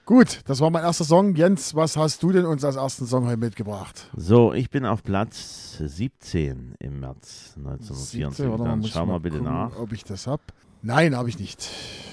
Gut, 0.04 0.42
das 0.46 0.60
war 0.60 0.70
mein 0.70 0.84
erster 0.84 1.02
Song. 1.02 1.34
Jens, 1.34 1.74
was 1.74 1.96
hast 1.96 2.22
du 2.22 2.30
denn 2.30 2.44
uns 2.44 2.64
als 2.64 2.76
ersten 2.76 3.06
Song 3.06 3.26
heute 3.26 3.38
mitgebracht? 3.38 4.08
So, 4.14 4.52
ich 4.52 4.70
bin 4.70 4.86
auf 4.86 5.02
Platz 5.02 5.78
17 5.78 6.76
im 6.78 7.00
März 7.00 7.54
1974. 7.56 8.36
17, 8.36 8.50
warte 8.50 8.62
mal, 8.62 8.68
dann 8.68 8.84
schauen 8.84 9.08
wir 9.08 9.12
mal 9.14 9.18
bitte 9.18 9.38
gucken, 9.38 9.52
nach. 9.52 9.76
Ob 9.76 9.92
ich 9.92 10.04
das 10.04 10.28
hab? 10.28 10.40
Nein, 10.82 11.16
habe 11.16 11.28
ich 11.28 11.40
nicht. 11.40 11.68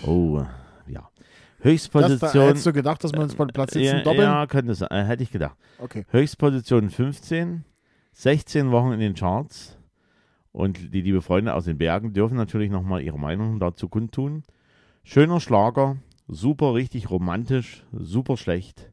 Oh, 0.08 0.44
ja. 1.64 1.72
Das, 1.72 1.90
da 1.90 2.00
Höchstposition. 2.00 2.48
hättest 2.48 2.66
du 2.66 2.74
gedacht, 2.74 3.04
dass 3.04 3.14
wir 3.14 3.22
uns 3.22 3.34
von 3.34 3.48
Platz 3.48 3.74
17 3.74 3.98
ja, 3.98 4.04
doppeln? 4.04 4.24
ja, 4.24 4.46
könnte 4.48 4.76
sein. 4.76 4.90
Äh, 4.92 5.06
hätte 5.06 5.24
ich 5.24 5.32
gedacht. 5.32 5.58
Okay. 5.80 6.06
Höchstposition 6.10 6.90
15, 6.90 7.64
16 8.14 8.72
Wochen 8.72 8.92
in 8.94 9.00
den 9.00 9.14
Charts. 9.16 9.78
Und 10.52 10.94
die 10.94 11.02
liebe 11.02 11.22
Freunde 11.22 11.54
aus 11.56 11.66
den 11.66 11.80
Bergen 11.80 12.14
dürfen 12.14 12.38
natürlich 12.38 12.70
nochmal 12.70 13.02
ihre 13.02 13.18
Meinung 13.18 13.60
dazu 13.60 13.90
kundtun. 13.90 14.44
Schöner 15.04 15.40
Schlager, 15.40 15.98
super 16.28 16.76
richtig 16.76 17.10
romantisch, 17.10 17.84
super 17.92 18.38
schlecht. 18.38 18.92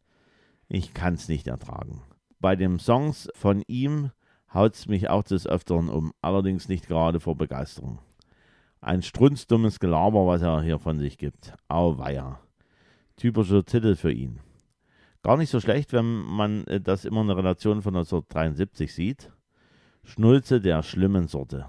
Ich 0.68 0.94
kann 0.94 1.14
es 1.14 1.28
nicht 1.28 1.46
ertragen. 1.48 2.02
Bei 2.40 2.56
den 2.56 2.78
Songs 2.78 3.28
von 3.34 3.62
ihm 3.66 4.10
haut 4.54 4.74
es 4.74 4.88
mich 4.88 5.10
auch 5.10 5.22
des 5.22 5.46
Öfteren 5.46 5.88
um, 5.88 6.12
allerdings 6.22 6.68
nicht 6.68 6.88
gerade 6.88 7.20
vor 7.20 7.36
Begeisterung. 7.36 7.98
Ein 8.80 9.02
strunzdummes 9.02 9.78
Gelaber, 9.78 10.26
was 10.26 10.40
er 10.40 10.62
hier 10.62 10.78
von 10.78 10.98
sich 10.98 11.18
gibt. 11.18 11.52
Auweia. 11.68 12.40
Typischer 13.20 13.62
Titel 13.66 13.96
für 13.96 14.10
ihn. 14.10 14.40
Gar 15.22 15.36
nicht 15.36 15.50
so 15.50 15.60
schlecht, 15.60 15.92
wenn 15.92 16.06
man 16.06 16.64
äh, 16.64 16.80
das 16.80 17.04
immer 17.04 17.20
in 17.20 17.26
der 17.26 17.36
Relation 17.36 17.82
von 17.82 17.94
1973 17.94 18.94
sieht. 18.94 19.30
Schnulze 20.04 20.62
der 20.62 20.82
schlimmen 20.82 21.28
Sorte. 21.28 21.66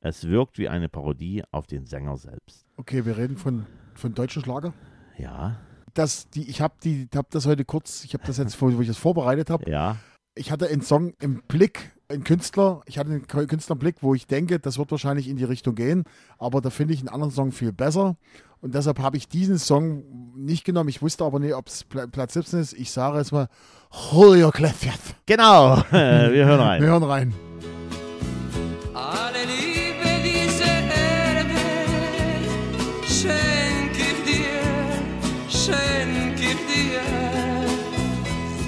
Es 0.00 0.26
wirkt 0.26 0.56
wie 0.58 0.70
eine 0.70 0.88
Parodie 0.88 1.42
auf 1.50 1.66
den 1.66 1.84
Sänger 1.84 2.16
selbst. 2.16 2.64
Okay, 2.78 3.04
wir 3.04 3.18
reden 3.18 3.36
von, 3.36 3.66
von 3.92 4.14
deutschen 4.14 4.40
Schlager. 4.42 4.72
Ja, 5.18 5.60
Das, 5.92 6.30
die, 6.30 6.48
ich 6.48 6.62
habe 6.62 6.76
die, 6.82 7.06
hab 7.14 7.30
das 7.30 7.44
heute 7.44 7.66
kurz, 7.66 8.02
ich 8.04 8.14
habe 8.14 8.24
das 8.26 8.38
jetzt, 8.38 8.58
wo 8.62 8.80
ich 8.80 8.88
das 8.88 8.96
vorbereitet 8.96 9.50
habe. 9.50 9.70
ja, 9.70 9.98
Ich 10.34 10.50
hatte 10.50 10.68
einen 10.68 10.80
Song 10.80 11.12
im 11.20 11.42
Blick 11.42 11.93
einen 12.08 12.24
Künstler, 12.24 12.82
ich 12.86 12.98
hatte 12.98 13.10
einen 13.10 13.26
Künstlerblick, 13.26 13.96
wo 14.00 14.14
ich 14.14 14.26
denke, 14.26 14.58
das 14.58 14.78
wird 14.78 14.90
wahrscheinlich 14.90 15.28
in 15.28 15.36
die 15.36 15.44
Richtung 15.44 15.74
gehen, 15.74 16.04
aber 16.38 16.60
da 16.60 16.70
finde 16.70 16.94
ich 16.94 17.00
einen 17.00 17.08
anderen 17.08 17.32
Song 17.32 17.52
viel 17.52 17.72
besser. 17.72 18.16
Und 18.60 18.74
deshalb 18.74 18.98
habe 18.98 19.16
ich 19.18 19.28
diesen 19.28 19.58
Song 19.58 20.04
nicht 20.34 20.64
genommen. 20.64 20.88
Ich 20.88 21.02
wusste 21.02 21.24
aber 21.24 21.38
nicht, 21.38 21.54
ob 21.54 21.68
es 21.68 21.84
Platz 21.84 22.32
17 22.32 22.60
ist. 22.60 22.72
Ich 22.72 22.90
sage 22.90 23.18
es 23.18 23.30
mal, 23.30 23.48
Julio 24.10 24.48
Iglesias. 24.48 24.98
Genau, 25.26 25.76
wir 25.90 26.46
hören 26.46 26.60
rein. 26.60 26.80
Wir 26.82 26.88
hören 26.88 27.02
rein. 27.02 27.34
Alle 28.94 29.44
Liebe 29.44 30.22
diese 30.24 30.64
Erde 30.64 31.50
schenk 33.06 33.92
ich 33.98 34.24
dir, 34.24 35.50
schenk 35.50 36.38
ich 36.38 36.56
dir. 36.72 37.00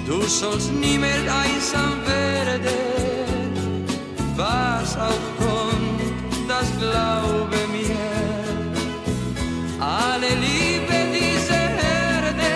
Du 0.05 0.21
sollst 0.27 0.71
nie 0.73 0.99
mehr 0.99 1.09
einsam 1.43 2.05
werden, 2.05 2.16
was 4.37 4.95
auch 4.97 5.27
kommt, 5.37 6.01
das 6.47 6.67
glaube 6.77 7.57
mir. 7.71 7.95
Alle 9.79 10.27
Liebe 10.27 10.97
diese 11.13 11.53
Erde 11.53 12.53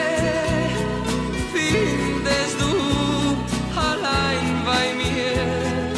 findest 1.54 2.58
du 2.62 2.72
allein 3.80 4.48
bei 4.66 4.86
mir. 4.98 5.94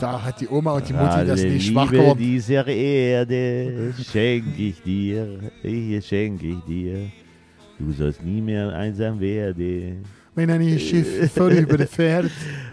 Da 0.00 0.22
hat 0.22 0.40
die 0.40 0.48
Oma 0.48 0.72
und 0.72 0.88
die 0.88 0.92
Mutti 0.92 1.06
Alle 1.06 1.26
das 1.26 1.42
nicht 1.42 1.66
schwach 1.70 1.90
Liebe 1.90 2.02
geworden. 2.02 2.18
dieser 2.18 2.66
Erde 2.66 3.94
schenk 4.10 4.58
ich 4.58 4.80
dir, 4.82 5.50
ich 5.62 6.06
schenk 6.06 6.42
ich 6.42 6.60
dir. 6.66 7.10
Du 7.78 7.92
sollst 7.92 8.22
nie 8.24 8.40
mehr 8.40 8.72
einsam 8.74 9.20
werden. 9.20 10.04
Wenn 10.38 10.50
ein 10.50 10.78
Schiff 10.78 11.32
vorüber 11.32 11.84
fährt. 11.90 12.30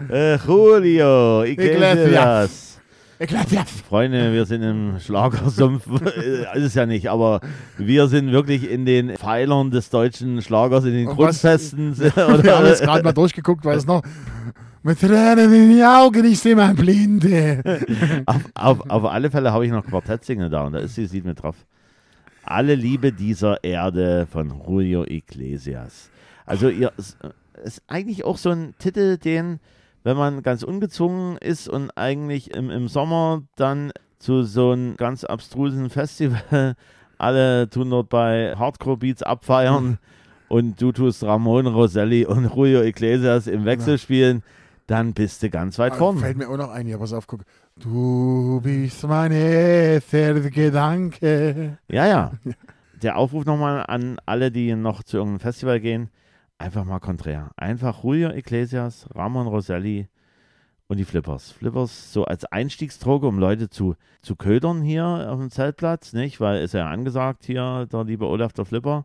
Äh, 0.08 0.36
Julio, 0.36 1.42
Iglesias. 1.42 1.96
Iglesias. 1.98 2.80
Iglesias. 3.18 3.70
Freunde, 3.88 4.32
wir 4.32 4.46
sind 4.46 4.62
im 4.62 5.00
Schlagersumpf. 5.00 5.84
Äh, 6.16 6.58
ist 6.58 6.64
es 6.64 6.74
ja 6.74 6.86
nicht, 6.86 7.10
aber 7.10 7.40
wir 7.76 8.06
sind 8.06 8.30
wirklich 8.30 8.70
in 8.70 8.86
den 8.86 9.16
Pfeilern 9.16 9.72
des 9.72 9.90
deutschen 9.90 10.40
Schlagers, 10.42 10.84
in 10.84 10.92
den 10.92 11.06
Grundfesten. 11.06 11.98
Wir 12.14 12.56
haben 12.56 12.66
jetzt 12.66 12.82
gerade 12.82 13.02
mal 13.02 13.12
durchgeguckt, 13.12 13.64
weil 13.64 13.78
es 13.78 13.84
noch 13.84 14.02
mit 14.84 15.00
Tränen 15.00 15.52
in 15.52 15.74
die 15.74 15.82
Augen, 15.82 16.24
ich 16.24 16.38
sehe 16.38 16.54
mein 16.54 16.76
Blinde. 16.76 17.64
auf, 18.26 18.42
auf, 18.54 18.90
auf 18.90 19.04
alle 19.06 19.28
Fälle 19.28 19.52
habe 19.52 19.66
ich 19.66 19.72
noch 19.72 19.84
Quartettsingen 19.84 20.52
da 20.52 20.62
und 20.62 20.74
da 20.74 20.78
ist 20.78 20.94
sie, 20.94 21.06
sieht 21.06 21.24
mit 21.24 21.42
drauf. 21.42 21.56
Alle 22.44 22.76
Liebe 22.76 23.10
dieser 23.10 23.64
Erde 23.64 24.28
von 24.30 24.54
Julio 24.68 25.04
Iglesias. 25.04 26.10
Also 26.46 26.68
ihr 26.68 26.92
ist 27.64 27.82
eigentlich 27.86 28.24
auch 28.24 28.38
so 28.38 28.50
ein 28.50 28.74
Titel, 28.78 29.18
den, 29.18 29.60
wenn 30.04 30.16
man 30.16 30.42
ganz 30.42 30.62
ungezwungen 30.62 31.36
ist 31.38 31.68
und 31.68 31.90
eigentlich 31.96 32.54
im, 32.54 32.70
im 32.70 32.88
Sommer 32.88 33.42
dann 33.56 33.92
zu 34.18 34.42
so 34.42 34.72
einem 34.72 34.96
ganz 34.96 35.24
abstrusen 35.24 35.90
Festival, 35.90 36.74
alle 37.18 37.68
tun 37.68 37.90
dort 37.90 38.08
bei 38.08 38.54
Hardcore 38.56 38.98
Beats 38.98 39.22
abfeiern 39.22 39.98
und 40.48 40.80
du 40.80 40.92
tust 40.92 41.24
Ramon 41.24 41.66
Roselli 41.66 42.24
und 42.24 42.54
Julio 42.54 42.82
Iglesias 42.82 43.46
im 43.46 43.64
Wechsel 43.64 43.98
spielen, 43.98 44.42
dann 44.86 45.14
bist 45.14 45.42
du 45.42 45.50
ganz 45.50 45.78
weit 45.78 45.96
vorne. 45.96 46.20
Fällt 46.20 46.36
mir 46.36 46.48
auch 46.48 46.56
noch 46.56 46.70
ein, 46.70 46.86
ja, 46.86 46.96
pass 46.98 47.12
auf, 47.12 47.26
guck. 47.26 47.40
Du 47.78 48.60
bist 48.62 49.02
mein 49.04 49.32
erster 49.32 50.40
Gedanke. 50.40 51.78
Ja, 51.88 52.06
ja. 52.06 52.32
Der 53.02 53.16
Aufruf 53.18 53.44
nochmal 53.44 53.84
an 53.86 54.18
alle, 54.24 54.50
die 54.50 54.74
noch 54.74 55.02
zu 55.02 55.18
irgendeinem 55.18 55.40
Festival 55.40 55.80
gehen, 55.80 56.08
einfach 56.58 56.84
mal 56.84 57.00
konträr. 57.00 57.50
Einfach 57.56 58.02
Julio 58.04 58.30
Iglesias, 58.30 59.08
Ramon 59.14 59.46
Roselli 59.46 60.08
und 60.88 60.98
die 60.98 61.04
Flippers. 61.04 61.50
Flippers 61.52 62.12
so 62.12 62.24
als 62.24 62.44
Einstiegsdroge, 62.44 63.26
um 63.26 63.38
Leute 63.38 63.68
zu, 63.68 63.96
zu 64.22 64.36
ködern 64.36 64.82
hier 64.82 65.04
auf 65.04 65.38
dem 65.38 65.50
Zeltplatz, 65.50 66.12
nicht? 66.12 66.40
Weil 66.40 66.62
ist 66.62 66.74
ja 66.74 66.88
angesagt 66.88 67.44
hier, 67.44 67.86
der 67.90 68.04
liebe 68.04 68.26
Olaf 68.26 68.52
der 68.52 68.64
Flipper, 68.64 69.04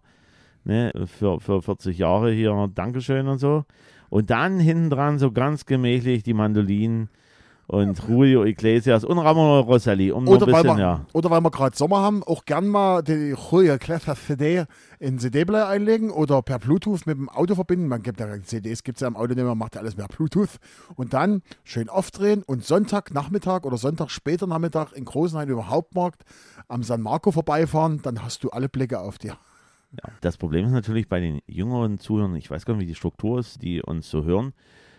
ne? 0.64 0.92
für, 1.06 1.40
für 1.40 1.62
40 1.62 1.98
Jahre 1.98 2.32
hier, 2.32 2.70
Dankeschön 2.74 3.28
und 3.28 3.40
so. 3.40 3.66
Und 4.10 4.30
dann 4.30 4.60
hinten 4.60 4.90
dran 4.90 5.20
so 5.20 5.32
ganz 5.32 5.66
gemächlich 5.66 6.24
die 6.24 6.34
Mandolinen 6.34 7.10
und 7.72 8.02
Julio 8.10 8.44
Iglesias 8.44 9.06
und 9.06 9.18
Ramon 9.18 9.64
Roselli, 9.64 10.12
um 10.12 10.26
noch 10.26 10.34
ein 10.34 10.38
Oder 10.38 10.52
weil, 10.52 10.64
bisschen, 10.64 10.78
wir, 10.78 10.84
ja. 10.84 11.06
oder 11.14 11.30
weil 11.30 11.42
wir 11.42 11.52
gerade 11.52 11.76
Sommer 11.76 12.02
haben, 12.02 12.22
auch 12.24 12.44
gern 12.44 12.68
mal 12.68 13.02
die 13.02 13.34
Julio 13.34 13.76
Iglesias 13.76 14.26
CD 14.26 14.66
in 15.00 15.20
CD-Player 15.20 15.70
einlegen 15.70 16.12
oder 16.12 16.42
per 16.42 16.60
Bluetooth 16.60 17.06
mit 17.06 17.18
dem 17.18 17.30
Auto 17.30 17.56
verbinden. 17.56 17.88
Man 17.88 18.04
gibt 18.04 18.20
ja 18.20 18.28
CDs, 18.44 18.84
gibt 18.84 18.98
es 18.98 19.02
ja 19.02 19.08
im 19.08 19.16
Auto 19.16 19.34
nicht 19.34 19.44
mehr, 19.44 19.56
macht 19.56 19.76
ja 19.76 19.82
alles 19.82 19.96
per 19.96 20.10
Bluetooth. 20.10 20.58
Und 20.96 21.14
dann 21.14 21.44
schön 21.64 21.88
aufdrehen 21.88 22.44
und 22.44 22.66
Sonntagnachmittag 22.66 23.64
oder 23.64 23.78
Sonntag 23.78 24.10
später 24.10 24.48
Nachmittag 24.48 24.92
in 24.92 25.06
Großenhain 25.06 25.48
über 25.48 25.70
Hauptmarkt 25.70 26.24
am 26.68 26.84
San 26.84 27.02
Marco 27.02 27.32
vorbeifahren, 27.32 28.02
dann 28.02 28.22
hast 28.22 28.44
du 28.44 28.50
alle 28.50 28.68
Blicke 28.68 29.00
auf 29.00 29.18
dir. 29.18 29.38
Ja, 29.94 30.12
das 30.20 30.36
Problem 30.36 30.66
ist 30.66 30.72
natürlich 30.74 31.08
bei 31.08 31.22
den 31.22 31.40
jüngeren 31.48 32.00
Zuhörern, 32.00 32.36
ich 32.36 32.52
weiß 32.52 32.66
gar 32.66 32.74
nicht, 32.74 32.84
wie 32.84 32.88
die 32.88 32.96
Struktur 32.96 33.40
ist, 33.40 33.62
die 33.62 33.82
uns 33.82 34.10
so 34.10 34.24
hören, 34.24 34.54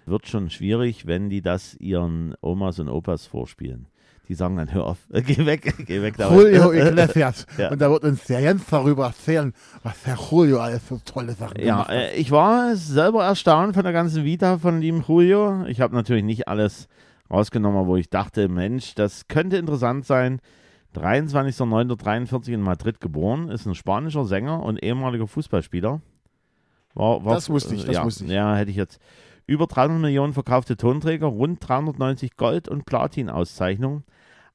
wird 0.06 0.26
schon 0.26 0.50
schwierig, 0.50 1.06
wenn 1.06 1.30
die 1.30 1.42
das 1.42 1.74
ihren 1.76 2.34
Omas 2.40 2.78
und 2.78 2.88
Opas 2.88 3.26
vorspielen. 3.26 3.86
Die 4.28 4.34
sagen 4.34 4.56
dann, 4.56 4.72
hör 4.72 4.86
auf, 4.86 4.98
geh 5.10 5.44
weg, 5.46 5.74
geh 5.86 6.00
weg 6.00 6.16
damit. 6.16 6.38
Julio 6.38 6.72
Iglesias. 6.72 7.46
Ja. 7.58 7.70
Und 7.70 7.80
da 7.80 7.90
wird 7.90 8.04
uns 8.04 8.24
der 8.24 8.40
Jens 8.40 8.64
darüber 8.70 9.06
erzählen, 9.06 9.52
was 9.82 10.02
der 10.04 10.16
Julio 10.30 10.60
alles 10.60 10.82
für 10.82 11.02
tolle 11.04 11.32
Sachen 11.34 11.58
Ja, 11.60 11.74
gemacht 11.84 11.88
hat. 11.88 11.94
äh, 11.96 12.14
ich 12.14 12.30
war 12.30 12.76
selber 12.76 13.24
erstaunt 13.24 13.74
von 13.74 13.82
der 13.84 13.92
ganzen 13.92 14.24
Vita 14.24 14.58
von 14.58 14.80
lieben 14.80 15.04
Julio. 15.06 15.64
Ich 15.66 15.80
habe 15.80 15.94
natürlich 15.94 16.24
nicht 16.24 16.46
alles 16.48 16.88
rausgenommen, 17.30 17.86
wo 17.86 17.96
ich 17.96 18.10
dachte, 18.10 18.48
Mensch, 18.48 18.94
das 18.94 19.26
könnte 19.28 19.56
interessant 19.56 20.06
sein. 20.06 20.40
23.09.43 20.94 22.52
in 22.52 22.60
Madrid 22.60 23.00
geboren, 23.00 23.48
ist 23.48 23.66
ein 23.66 23.74
spanischer 23.74 24.24
Sänger 24.24 24.62
und 24.62 24.82
ehemaliger 24.82 25.26
Fußballspieler. 25.26 26.00
War, 26.94 27.24
war, 27.24 27.34
Das 27.34 27.48
wusste 27.50 27.74
ich, 27.74 27.84
das 27.84 27.96
ja, 27.96 28.04
wusste 28.04 28.24
ich. 28.24 28.30
Ja, 28.30 28.54
hätte 28.56 28.70
ich 28.70 28.76
jetzt. 28.76 29.00
Über 29.46 29.66
300 29.66 30.00
Millionen 30.00 30.32
verkaufte 30.32 30.76
Tonträger, 30.76 31.26
rund 31.26 31.66
390 31.66 32.36
Gold- 32.36 32.68
und 32.68 32.84
Platin-Auszeichnungen. 32.84 34.04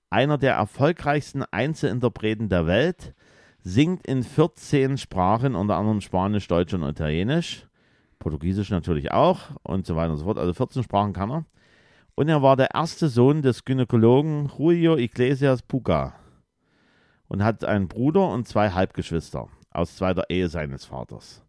Einer 0.09 0.37
der 0.37 0.53
erfolgreichsten 0.53 1.43
Einzelinterpreten 1.43 2.49
der 2.49 2.67
Welt. 2.67 3.13
Singt 3.59 4.07
in 4.07 4.23
14 4.23 4.97
Sprachen, 4.97 5.55
unter 5.55 5.75
anderem 5.75 5.99
Spanisch, 5.99 6.47
Deutsch 6.47 6.73
und 6.73 6.83
Italienisch. 6.83 7.67
Portugiesisch 8.19 8.69
natürlich 8.69 9.11
auch 9.11 9.41
und 9.63 9.85
so 9.85 9.95
weiter 9.95 10.11
und 10.11 10.17
so 10.17 10.25
fort. 10.25 10.37
Also 10.37 10.53
14 10.53 10.83
Sprachen 10.83 11.13
kann 11.13 11.31
er. 11.31 11.45
Und 12.15 12.29
er 12.29 12.41
war 12.41 12.55
der 12.55 12.73
erste 12.73 13.09
Sohn 13.09 13.41
des 13.41 13.65
Gynäkologen 13.65 14.49
Julio 14.57 14.97
Iglesias 14.97 15.61
Puga 15.61 16.15
und 17.27 17.43
hat 17.43 17.63
einen 17.63 17.87
Bruder 17.87 18.29
und 18.29 18.47
zwei 18.47 18.71
Halbgeschwister 18.71 19.49
aus 19.69 19.95
zweiter 19.95 20.29
Ehe 20.29 20.49
seines 20.49 20.85
Vaters. 20.85 21.46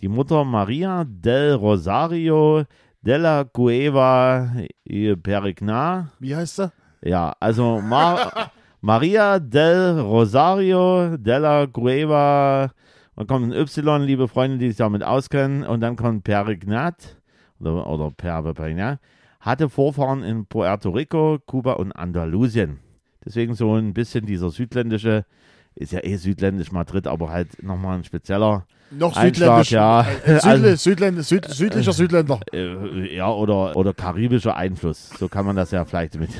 Die 0.00 0.08
Mutter 0.08 0.44
Maria 0.46 1.04
del 1.04 1.56
Rosario 1.56 2.64
della 3.02 3.44
Cueva 3.44 4.50
y 4.82 5.14
Perigna. 5.14 6.08
Wie 6.18 6.34
heißt 6.34 6.60
er? 6.60 6.72
Ja, 7.02 7.34
also 7.38 7.82
Mar 7.82 8.50
Maria 8.80 9.38
del 9.38 10.00
Rosario 10.00 11.18
della 11.18 11.66
Cueva. 11.66 12.70
Dann 13.14 13.26
kommt 13.26 13.52
ein 13.52 13.52
Y, 13.52 14.06
liebe 14.06 14.26
Freunde, 14.26 14.56
die 14.56 14.68
sich 14.68 14.78
damit 14.78 15.02
auskennen. 15.02 15.64
Und 15.64 15.80
dann 15.82 15.96
kommt 15.96 16.24
Perignat 16.24 17.18
oder, 17.58 17.86
oder 17.86 18.10
Perignan. 18.10 18.98
Hatte 19.40 19.68
Vorfahren 19.68 20.22
in 20.22 20.46
Puerto 20.46 20.88
Rico, 20.88 21.38
Kuba 21.44 21.74
und 21.74 21.92
Andalusien. 21.92 22.78
Deswegen 23.22 23.52
so 23.52 23.74
ein 23.74 23.92
bisschen 23.92 24.24
dieser 24.24 24.48
südländische, 24.48 25.26
ist 25.74 25.92
ja 25.92 26.00
eh 26.04 26.16
südländisch 26.16 26.72
Madrid, 26.72 27.06
aber 27.06 27.30
halt 27.30 27.62
nochmal 27.62 27.98
ein 27.98 28.04
spezieller 28.04 28.66
Noch 28.90 29.16
Einschlag, 29.16 29.64
südländisch. 29.64 29.70
ja. 29.70 30.02
Äh, 30.02 30.40
Südl 30.40 30.48
Also- 30.48 30.76
Südländ 30.76 31.24
Süd 31.24 31.44
südlicher 31.46 31.92
Südländer. 31.92 32.40
äh, 32.52 33.14
ja, 33.16 33.30
oder, 33.30 33.76
oder 33.76 33.94
karibischer 33.94 34.56
Einfluss. 34.56 35.10
So 35.18 35.28
kann 35.28 35.46
man 35.46 35.56
das 35.56 35.70
ja 35.70 35.84
vielleicht 35.84 36.18
mit, 36.18 36.30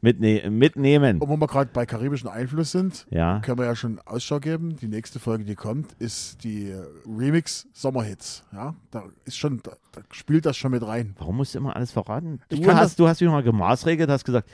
mitne 0.00 0.50
mitnehmen. 0.50 1.18
Und 1.20 1.28
wo 1.28 1.36
wir 1.36 1.46
gerade 1.46 1.70
bei 1.72 1.86
karibischen 1.86 2.28
Einfluss 2.28 2.72
sind, 2.72 3.06
Ja. 3.10 3.40
können 3.40 3.58
wir 3.58 3.64
ja 3.66 3.74
schon 3.74 3.98
Ausschau 4.04 4.38
geben. 4.38 4.76
Die 4.76 4.86
nächste 4.88 5.18
Folge, 5.18 5.44
die 5.44 5.54
kommt, 5.54 5.92
ist 5.98 6.44
die 6.44 6.70
äh, 6.70 6.82
Remix 7.08 7.66
Sommerhits. 7.72 8.44
Ja, 8.52 8.74
da 8.90 9.04
ist 9.24 9.36
schon, 9.38 9.60
da, 9.62 9.72
da 9.92 10.02
spielt 10.12 10.44
das 10.46 10.56
schon 10.56 10.70
mit 10.72 10.86
rein. 10.86 11.14
Warum 11.18 11.38
musst 11.38 11.54
du 11.54 11.58
immer 11.58 11.74
alles 11.74 11.90
verraten? 11.90 12.40
Du 12.50 12.70
hast, 12.72 12.98
du 13.00 13.08
hast 13.08 13.20
mich 13.20 13.30
mal 13.30 13.42
gemaßregelt, 13.42 14.08
hast 14.10 14.24
gesagt, 14.24 14.48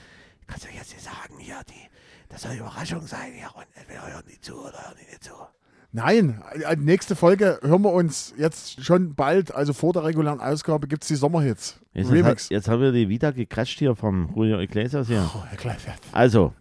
kannst 0.46 0.64
du 0.64 0.68
jetzt 0.74 0.92
nicht 0.92 1.02
sagen, 1.04 1.34
hier, 1.38 1.56
die, 1.68 1.89
das 2.30 2.42
soll 2.42 2.54
Überraschung 2.54 3.06
sein, 3.06 3.32
ja, 3.38 3.50
und 3.50 3.66
entweder 3.74 4.06
hören 4.06 4.24
die 4.26 4.40
zu 4.40 4.54
oder 4.54 4.72
hören 4.72 4.96
die 5.00 5.10
nicht 5.10 5.24
zu. 5.24 5.32
Nein, 5.92 6.40
äh, 6.52 6.76
die 6.76 6.84
nächste 6.84 7.16
Folge 7.16 7.58
hören 7.62 7.82
wir 7.82 7.92
uns 7.92 8.32
jetzt 8.38 8.82
schon 8.84 9.14
bald, 9.16 9.52
also 9.54 9.72
vor 9.72 9.92
der 9.92 10.04
regulären 10.04 10.40
Ausgabe, 10.40 10.86
gibt 10.86 11.02
es 11.02 11.08
die 11.08 11.16
Sommerhits. 11.16 11.80
Jetzt, 11.92 12.12
Remix. 12.12 12.44
Hat, 12.44 12.50
jetzt 12.52 12.68
haben 12.68 12.80
wir 12.80 12.92
die 12.92 13.08
wieder 13.08 13.32
gecrasht 13.32 13.78
hier 13.80 13.96
vom 13.96 14.32
Julio 14.34 14.60
Iglesias 14.60 15.08
hier. 15.08 15.28
Oh. 15.34 15.42
Also, 16.12 16.54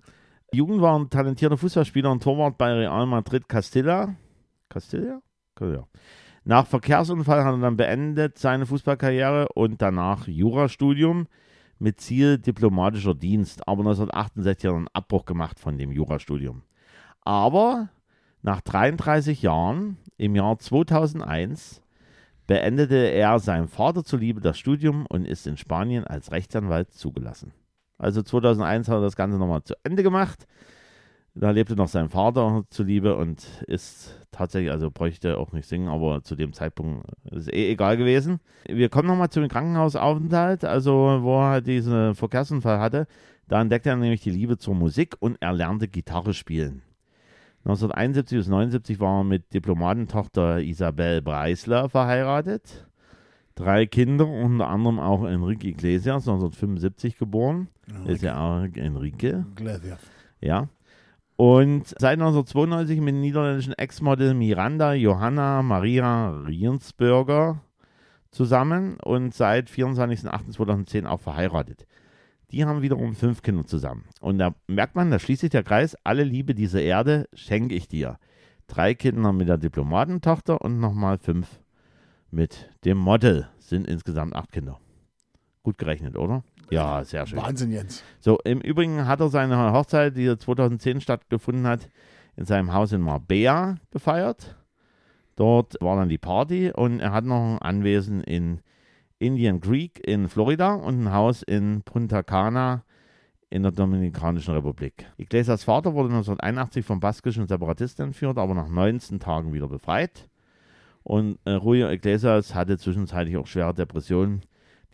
Jugend 0.51 0.81
war 0.81 0.97
ein 0.97 1.09
talentierter 1.11 1.57
Fußballspieler 1.57 2.11
und 2.11 2.23
Torwart 2.23 2.57
bei 2.57 2.73
Real 2.73 3.05
Madrid 3.05 3.47
Castilla. 3.47 4.15
Castilla? 4.67 5.21
Ja. 5.61 5.83
Nach 6.43 6.65
Verkehrsunfall 6.65 7.43
hat 7.43 7.53
er 7.53 7.59
dann 7.59 7.77
beendet 7.77 8.39
seine 8.39 8.65
Fußballkarriere 8.65 9.49
und 9.53 9.81
danach 9.81 10.27
Jurastudium 10.27 11.27
mit 11.79 11.99
Ziel 11.99 12.37
diplomatischer 12.37 13.15
Dienst, 13.15 13.67
aber 13.67 13.81
1968 13.81 14.65
hat 14.65 14.73
er 14.73 14.77
einen 14.77 14.87
Abbruch 14.93 15.25
gemacht 15.25 15.59
von 15.59 15.77
dem 15.77 15.91
Jurastudium. 15.91 16.63
Aber 17.21 17.89
nach 18.41 18.61
33 18.61 19.41
Jahren, 19.41 19.97
im 20.17 20.35
Jahr 20.35 20.59
2001, 20.59 21.81
beendete 22.47 22.95
er 22.95 23.39
seinem 23.39 23.67
Vater 23.67 24.03
zuliebe 24.03 24.41
das 24.41 24.57
Studium 24.57 25.05
und 25.05 25.25
ist 25.25 25.47
in 25.47 25.57
Spanien 25.57 26.05
als 26.05 26.31
Rechtsanwalt 26.31 26.91
zugelassen. 26.93 27.53
Also 27.97 28.23
2001 28.23 28.87
hat 28.87 28.95
er 28.95 29.01
das 29.01 29.15
Ganze 29.15 29.37
nochmal 29.37 29.63
zu 29.63 29.75
Ende 29.83 30.03
gemacht. 30.03 30.47
Da 31.39 31.51
lebte 31.51 31.77
noch 31.77 31.87
sein 31.87 32.09
Vater 32.09 32.65
zuliebe 32.69 33.15
und 33.15 33.63
ist 33.65 34.19
tatsächlich, 34.29 34.71
also 34.71 34.91
bräuchte 34.91 35.37
auch 35.37 35.53
nicht 35.53 35.69
singen, 35.69 35.87
aber 35.87 36.21
zu 36.21 36.35
dem 36.35 36.51
Zeitpunkt 36.51 37.07
ist 37.31 37.47
eh 37.53 37.71
egal 37.71 37.95
gewesen. 37.95 38.41
Wir 38.67 38.89
kommen 38.89 39.07
nochmal 39.07 39.29
zu 39.29 39.39
dem 39.39 39.47
Krankenhausaufenthalt, 39.47 40.65
also 40.65 41.19
wo 41.21 41.39
er 41.39 41.61
diesen 41.61 42.13
Verkehrsunfall 42.13 42.79
hatte. 42.81 43.07
Da 43.47 43.61
entdeckte 43.61 43.89
er 43.89 43.95
nämlich 43.95 44.19
die 44.19 44.31
Liebe 44.31 44.57
zur 44.57 44.75
Musik 44.75 45.15
und 45.21 45.37
er 45.39 45.53
lernte 45.53 45.87
Gitarre 45.87 46.33
spielen. 46.33 46.81
1971 47.59 48.37
bis 48.37 48.47
1979 48.47 48.99
war 48.99 49.21
er 49.21 49.23
mit 49.23 49.53
Diplomatentochter 49.53 50.59
Isabel 50.59 51.21
Breisler 51.21 51.87
verheiratet. 51.87 52.85
Drei 53.55 53.85
Kinder, 53.85 54.27
unter 54.27 54.67
anderem 54.67 54.99
auch 54.99 55.23
Enrique 55.23 55.69
Iglesias, 55.69 56.27
1975 56.27 57.17
geboren. 57.17 57.69
Ist 58.07 58.23
ja 58.23 58.37
auch 58.39 58.63
Enrique. 58.75 59.45
Gladiator. 59.55 59.99
Ja. 60.41 60.67
Und 61.39 61.95
seit 61.97 62.19
1992 62.19 62.99
mit 62.99 63.15
niederländischen 63.15 63.71
Ex-Model 63.71 64.33
Miranda 64.33 64.91
Johanna 64.91 65.61
Maria 65.61 66.31
Riensberger 66.31 67.63
zusammen 68.29 68.97
und 68.99 69.33
seit 69.33 69.69
24.08.2010 69.69 71.05
auch 71.05 71.21
verheiratet. 71.21 71.87
Die 72.51 72.65
haben 72.65 72.81
wiederum 72.81 73.15
fünf 73.15 73.41
Kinder 73.41 73.65
zusammen. 73.65 74.03
Und 74.19 74.37
da 74.37 74.53
merkt 74.67 74.95
man, 74.95 75.11
da 75.11 75.17
schließt 75.17 75.39
sich 75.39 75.49
der 75.49 75.63
Kreis, 75.63 75.95
alle 76.03 76.25
Liebe 76.25 76.53
dieser 76.53 76.81
Erde 76.81 77.29
schenke 77.33 77.73
ich 77.73 77.87
dir. 77.87 78.17
Drei 78.67 78.93
Kinder 78.93 79.31
mit 79.31 79.47
der 79.47 79.57
Diplomatentochter 79.57 80.59
und 80.59 80.81
nochmal 80.81 81.19
fünf 81.19 81.61
mit 82.31 82.69
dem 82.83 82.97
Model. 82.97 83.47
Sind 83.59 83.87
insgesamt 83.87 84.35
acht 84.35 84.51
Kinder. 84.51 84.77
Gut 85.63 85.77
gerechnet, 85.77 86.17
oder? 86.17 86.43
Ja, 86.71 87.03
sehr 87.03 87.25
schön. 87.25 87.39
Wahnsinn, 87.39 87.71
Jens. 87.71 88.03
So, 88.19 88.37
im 88.43 88.61
Übrigen 88.61 89.07
hat 89.07 89.19
er 89.19 89.29
seine 89.29 89.73
Hochzeit, 89.73 90.15
die 90.15 90.37
2010 90.37 91.01
stattgefunden 91.01 91.67
hat, 91.67 91.89
in 92.35 92.45
seinem 92.45 92.73
Haus 92.73 92.91
in 92.91 93.01
Marbella 93.01 93.75
gefeiert. 93.91 94.55
Dort 95.35 95.77
war 95.81 95.95
dann 95.95 96.09
die 96.09 96.17
Party 96.17 96.71
und 96.71 96.99
er 96.99 97.11
hat 97.11 97.25
noch 97.25 97.39
ein 97.39 97.59
Anwesen 97.59 98.23
in 98.23 98.61
Indian 99.19 99.59
Creek 99.59 99.99
in 100.05 100.29
Florida 100.29 100.73
und 100.73 101.03
ein 101.03 101.13
Haus 101.13 101.43
in 101.43 101.81
Punta 101.83 102.23
Cana 102.23 102.83
in 103.49 103.63
der 103.63 103.71
Dominikanischen 103.71 104.53
Republik. 104.53 105.07
Iglesias 105.17 105.63
Vater 105.63 105.93
wurde 105.93 106.09
1981 106.09 106.85
vom 106.85 106.99
baskischen 106.99 107.47
Separatisten 107.47 108.07
entführt, 108.07 108.37
aber 108.37 108.53
nach 108.53 108.67
19 108.67 109.19
Tagen 109.19 109.53
wieder 109.53 109.67
befreit. 109.67 110.29
Und 111.03 111.39
äh, 111.45 111.57
Julio 111.57 111.89
Iglesias 111.89 112.53
hatte 112.53 112.77
zwischenzeitlich 112.77 113.37
auch 113.37 113.47
schwere 113.47 113.73
Depressionen, 113.73 114.41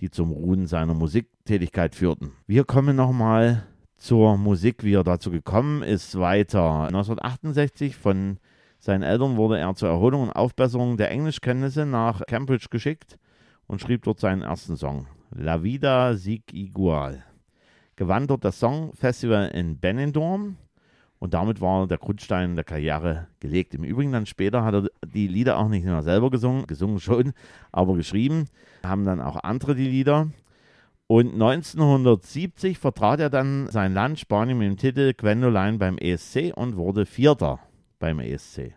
die 0.02 0.10
zum 0.10 0.32
Ruhen 0.32 0.68
seiner 0.68 0.94
Musiktätigkeit 0.94 1.96
führten. 1.96 2.34
Wir 2.48 2.64
kommen 2.64 2.96
nochmal 2.96 3.66
zur 3.98 4.38
Musik, 4.38 4.84
wie 4.84 4.94
er 4.94 5.04
dazu 5.04 5.32
gekommen 5.32 5.82
ist, 5.82 6.20
weiter. 6.20 6.84
1968 6.84 7.96
von 7.96 8.38
seinen 8.80 9.04
Eltern 9.04 9.38
wurde 9.38 9.58
er 9.58 9.74
zur 9.76 9.90
Erholung 9.90 10.24
und 10.24 10.32
Aufbesserung 10.32 10.98
der 10.98 11.12
Englischkenntnisse 11.12 11.86
nach 11.86 12.22
Cambridge 12.28 12.68
geschickt 12.70 13.18
und 13.68 13.82
schrieb 13.82 14.04
dort 14.04 14.20
seinen 14.20 14.42
ersten 14.42 14.78
Song, 14.78 15.08
La 15.32 15.64
Vida 15.64 16.16
Sig 16.16 16.54
Igual. 16.54 17.24
Gewann 17.96 18.28
dort 18.28 18.44
das 18.44 18.60
Songfestival 18.60 19.48
in 19.50 19.80
Benidorm 19.80 20.58
und 21.26 21.34
damit 21.34 21.60
war 21.60 21.88
der 21.88 21.98
Grundstein 21.98 22.54
der 22.54 22.64
Karriere 22.64 23.26
gelegt. 23.40 23.74
Im 23.74 23.84
Übrigen 23.84 24.12
dann 24.12 24.28
später 24.28 24.64
hat 24.64 24.76
er 24.76 24.90
die 25.08 25.28
Lieder 25.28 25.58
auch 25.58 25.68
nicht 25.68 25.84
mehr 25.84 26.04
selber 26.04 26.30
gesungen, 26.30 26.68
gesungen 26.68 27.00
schon, 27.00 27.34
aber 27.72 27.96
geschrieben. 27.96 28.48
Haben 28.86 29.06
dann 29.06 29.20
auch 29.20 29.38
andere 29.38 29.74
die 29.74 29.88
Lieder. 29.88 30.30
Und 31.08 31.34
1970 31.34 32.78
vertrat 32.78 33.22
er 33.22 33.32
dann 33.32 33.66
sein 33.72 33.96
Land 33.96 34.20
Spanien 34.20 34.60
mit 34.60 34.68
dem 34.68 34.78
Titel 34.78 35.16
Gwendoline 35.16 35.80
beim 35.80 35.98
ESC 35.98 36.54
und 36.56 36.76
wurde 36.78 37.08
Vierter 37.08 37.58
beim 37.98 38.20
ESC. 38.20 38.76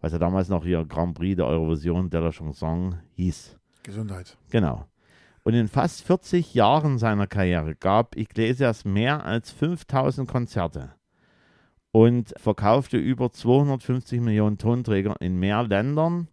Was 0.00 0.12
ja 0.12 0.18
damals 0.18 0.48
noch 0.48 0.64
hier 0.64 0.86
Grand 0.86 1.14
Prix 1.14 1.36
der 1.36 1.48
Eurovision 1.48 2.08
de 2.08 2.18
la 2.18 2.30
Chanson 2.30 2.96
hieß. 3.16 3.58
Gesundheit. 3.82 4.38
Genau. 4.50 4.86
Und 5.42 5.52
in 5.52 5.68
fast 5.68 6.02
40 6.02 6.54
Jahren 6.54 6.96
seiner 6.96 7.26
Karriere 7.26 7.74
gab 7.74 8.16
Iglesias 8.16 8.86
mehr 8.86 9.26
als 9.26 9.50
5000 9.52 10.26
Konzerte 10.26 10.94
und 11.94 12.34
verkaufte 12.36 12.96
über 12.96 13.30
250 13.30 14.20
Millionen 14.20 14.58
Tonträger 14.58 15.14
in 15.20 15.38
mehr 15.38 15.62
Ländern 15.62 16.26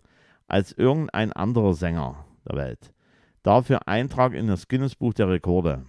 als 0.47 0.71
irgendein 0.71 1.31
anderer 1.31 1.75
Sänger 1.75 2.25
der 2.49 2.57
Welt. 2.57 2.91
Dafür 3.43 3.87
Eintrag 3.87 4.33
in 4.33 4.47
das 4.47 4.67
Guinness-Buch 4.67 5.13
der 5.13 5.29
Rekorde. 5.29 5.85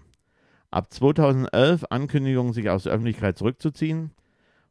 Ab 0.71 0.93
2011 0.93 1.87
Ankündigung, 1.89 2.53
sich 2.53 2.69
aus 2.69 2.83
der 2.83 2.93
Öffentlichkeit 2.93 3.39
zurückzuziehen 3.39 4.11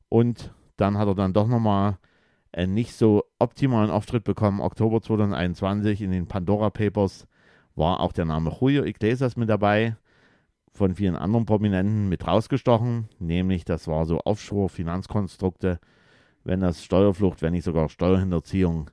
und 0.08 0.54
dann 0.78 1.00
hat 1.00 1.08
er 1.08 1.16
dann 1.16 1.34
doch 1.34 1.48
nochmal 1.48 1.98
einen 2.52 2.76
nicht 2.76 2.94
so 2.94 3.24
optimalen 3.40 3.90
Auftritt 3.90 4.24
bekommen. 4.24 4.62
Oktober 4.62 5.02
2021 5.02 6.04
in 6.04 6.12
den 6.12 6.28
Pandora 6.28 6.70
Papers 6.70 7.26
war 7.74 8.02
auch 8.02 8.12
der 8.12 8.26
Name 8.26 8.56
Julio 8.62 8.84
Iglesias 8.84 9.36
mit 9.36 9.50
dabei, 9.50 9.96
von 10.74 10.96
vielen 10.96 11.16
anderen 11.16 11.46
Prominenten 11.46 12.10
mit 12.10 12.26
rausgestochen, 12.26 13.10
nämlich 13.20 13.66
das 13.66 13.88
war 13.88 14.06
so 14.06 14.22
Offshore-Finanzkonstrukte, 14.24 15.80
wenn 16.44 16.62
das 16.62 16.84
Steuerflucht, 16.84 17.42
wenn 17.42 17.54
nicht 17.54 17.66
sogar 17.66 17.90
Steuerhinterziehung 17.90 18.90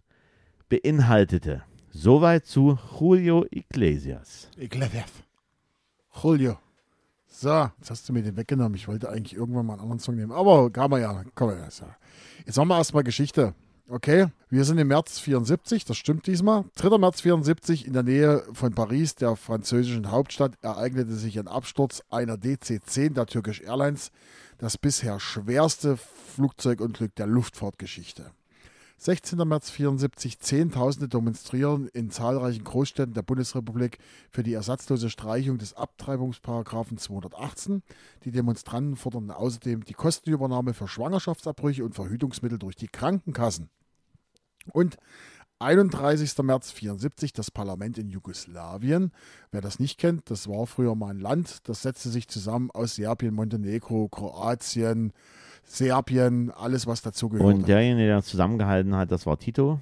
beinhaltete. 0.68 1.62
Soweit 1.90 2.46
zu 2.46 2.78
Julio 2.98 3.46
Iglesias. 3.50 4.50
Iglesias. 4.56 5.10
Julio. 6.22 6.58
So, 7.26 7.70
jetzt 7.78 7.90
hast 7.90 8.08
du 8.08 8.12
mir 8.12 8.22
den 8.22 8.36
weggenommen. 8.36 8.74
Ich 8.74 8.88
wollte 8.88 9.08
eigentlich 9.08 9.36
irgendwann 9.36 9.66
mal 9.66 9.74
einen 9.74 9.82
anderen 9.82 10.00
Song 10.00 10.16
nehmen. 10.16 10.32
Aber 10.32 10.70
kann 10.70 10.90
man 10.90 11.00
ja. 11.00 11.22
So. 11.70 11.84
Jetzt 12.44 12.56
machen 12.56 12.68
wir 12.68 12.78
erstmal 12.78 13.04
Geschichte. 13.04 13.54
Okay, 13.90 14.26
wir 14.50 14.66
sind 14.66 14.76
im 14.76 14.88
März 14.88 15.18
74, 15.18 15.86
das 15.86 15.96
stimmt 15.96 16.26
diesmal. 16.26 16.66
3. 16.76 16.98
März 16.98 17.22
74 17.22 17.86
in 17.86 17.94
der 17.94 18.02
Nähe 18.02 18.44
von 18.52 18.74
Paris, 18.74 19.14
der 19.14 19.34
französischen 19.34 20.10
Hauptstadt, 20.10 20.52
ereignete 20.60 21.14
sich 21.14 21.38
ein 21.38 21.48
Absturz 21.48 22.02
einer 22.10 22.34
DC-10 22.34 23.14
der 23.14 23.24
Turkish 23.24 23.62
Airlines, 23.62 24.10
das 24.58 24.76
bisher 24.76 25.18
schwerste 25.18 25.96
Flugzeugunglück 25.96 27.14
der 27.14 27.28
Luftfahrtgeschichte. 27.28 28.30
16. 28.98 29.38
März 29.48 29.70
74, 29.70 30.38
Zehntausende 30.38 31.08
demonstrieren 31.08 31.88
in 31.94 32.10
zahlreichen 32.10 32.64
Großstädten 32.64 33.14
der 33.14 33.22
Bundesrepublik 33.22 34.00
für 34.30 34.42
die 34.42 34.52
ersatzlose 34.52 35.08
Streichung 35.08 35.56
des 35.56 35.72
Abtreibungsparagraphen 35.72 36.98
218. 36.98 37.82
Die 38.24 38.32
Demonstranten 38.32 38.96
forderten 38.96 39.30
außerdem 39.30 39.84
die 39.84 39.94
Kostenübernahme 39.94 40.74
für 40.74 40.88
Schwangerschaftsabbrüche 40.88 41.86
und 41.86 41.94
Verhütungsmittel 41.94 42.58
durch 42.58 42.76
die 42.76 42.88
Krankenkassen. 42.88 43.70
Und 44.72 44.96
31. 45.60 46.38
März 46.44 46.70
74 46.70 47.32
das 47.32 47.50
Parlament 47.50 47.98
in 47.98 48.08
Jugoslawien. 48.08 49.10
Wer 49.50 49.60
das 49.60 49.80
nicht 49.80 49.98
kennt, 49.98 50.30
das 50.30 50.48
war 50.48 50.66
früher 50.66 50.94
mal 50.94 51.10
ein 51.10 51.18
Land. 51.18 51.68
Das 51.68 51.82
setzte 51.82 52.10
sich 52.10 52.28
zusammen 52.28 52.70
aus 52.70 52.94
Serbien, 52.94 53.34
Montenegro, 53.34 54.08
Kroatien, 54.08 55.12
Serbien, 55.64 56.52
alles 56.52 56.86
was 56.86 57.02
dazu 57.02 57.28
gehört. 57.28 57.54
Und 57.54 57.68
derjenige, 57.68 58.06
der 58.06 58.22
zusammengehalten 58.22 58.94
hat, 58.94 59.10
das 59.10 59.26
war 59.26 59.36
Tito. 59.38 59.80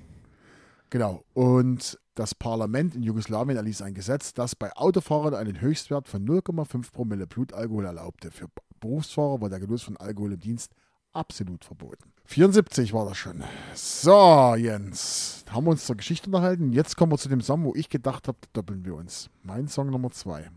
Genau. 0.88 1.24
Und 1.34 1.98
das 2.14 2.34
Parlament 2.34 2.94
in 2.94 3.02
Jugoslawien 3.02 3.58
erließ 3.58 3.82
ein 3.82 3.92
Gesetz, 3.92 4.32
das 4.32 4.56
bei 4.56 4.72
Autofahrern 4.74 5.34
einen 5.34 5.60
Höchstwert 5.60 6.08
von 6.08 6.26
0,5 6.26 6.90
Promille 6.90 7.26
Blutalkohol 7.26 7.84
erlaubte. 7.84 8.30
Für 8.30 8.46
Berufsfahrer 8.80 9.42
war 9.42 9.50
der 9.50 9.60
Genuss 9.60 9.82
von 9.82 9.98
Alkohol 9.98 10.32
im 10.32 10.40
Dienst 10.40 10.72
absolut 11.16 11.64
verboten. 11.64 12.12
74 12.26 12.92
war 12.92 13.06
das 13.06 13.16
schon. 13.16 13.42
So, 13.74 14.54
Jens, 14.56 15.44
haben 15.50 15.66
wir 15.66 15.70
uns 15.70 15.86
zur 15.86 15.96
Geschichte 15.96 16.26
unterhalten. 16.26 16.72
Jetzt 16.72 16.96
kommen 16.96 17.12
wir 17.12 17.18
zu 17.18 17.28
dem 17.28 17.40
Song, 17.40 17.64
wo 17.64 17.74
ich 17.74 17.88
gedacht 17.88 18.28
habe, 18.28 18.38
doppeln 18.52 18.84
wir 18.84 18.94
uns. 18.94 19.30
Mein 19.42 19.68
Song 19.68 19.90
Nummer 19.90 20.10
2 20.10 20.50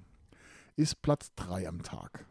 ist 0.76 1.02
Platz 1.02 1.32
3 1.36 1.68
am 1.68 1.84
Tag. 1.84 2.26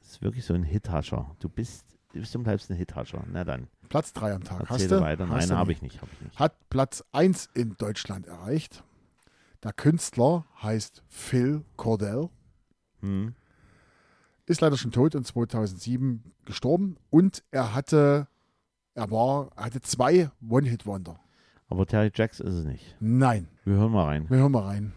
Das 0.00 0.12
ist 0.12 0.22
wirklich 0.22 0.44
so 0.44 0.54
ein 0.54 0.64
Hithascher. 0.64 1.34
Du 1.38 1.48
bist, 1.48 1.84
du 2.12 2.20
bist 2.20 2.34
und 2.34 2.42
bleibst 2.42 2.70
ein 2.70 2.76
Hithascher. 2.76 3.24
Na 3.30 3.44
dann, 3.44 3.68
Platz 3.88 4.12
3 4.12 4.34
am 4.34 4.44
Tag. 4.44 4.60
erzähl 4.60 4.74
Hast 4.74 4.90
du? 4.90 5.00
weiter. 5.00 5.26
Nein, 5.26 5.50
habe 5.50 5.72
ich 5.72 5.82
nicht. 5.82 6.00
Hab 6.02 6.12
ich 6.12 6.20
nicht. 6.20 6.38
Hat 6.38 6.54
Platz 6.70 7.04
1 7.12 7.50
in 7.54 7.76
Deutschland 7.76 8.26
erreicht. 8.26 8.82
Der 9.62 9.72
Künstler 9.72 10.44
heißt 10.62 11.02
Phil 11.08 11.64
Cordell. 11.76 12.28
Hm. 13.00 13.34
Ist 14.46 14.60
leider 14.60 14.76
schon 14.76 14.92
tot 14.92 15.14
und 15.14 15.26
2007 15.26 16.32
gestorben 16.44 16.96
und 17.10 17.42
er 17.50 17.74
hatte, 17.74 18.28
er 18.94 19.10
war, 19.10 19.50
er 19.56 19.64
hatte 19.64 19.80
zwei 19.80 20.30
One-Hit-Wonder. 20.46 21.18
Aber 21.68 21.86
Terry 21.86 22.10
Jacks 22.14 22.40
ist 22.40 22.54
es 22.54 22.64
nicht. 22.64 22.96
Nein, 23.00 23.48
Wir 23.64 23.74
hören 23.76 23.92
mal 23.92 24.04
rein. 24.04 24.26
wir 24.28 24.38
hören 24.38 24.52
mal 24.52 24.64
rein. 24.64 24.92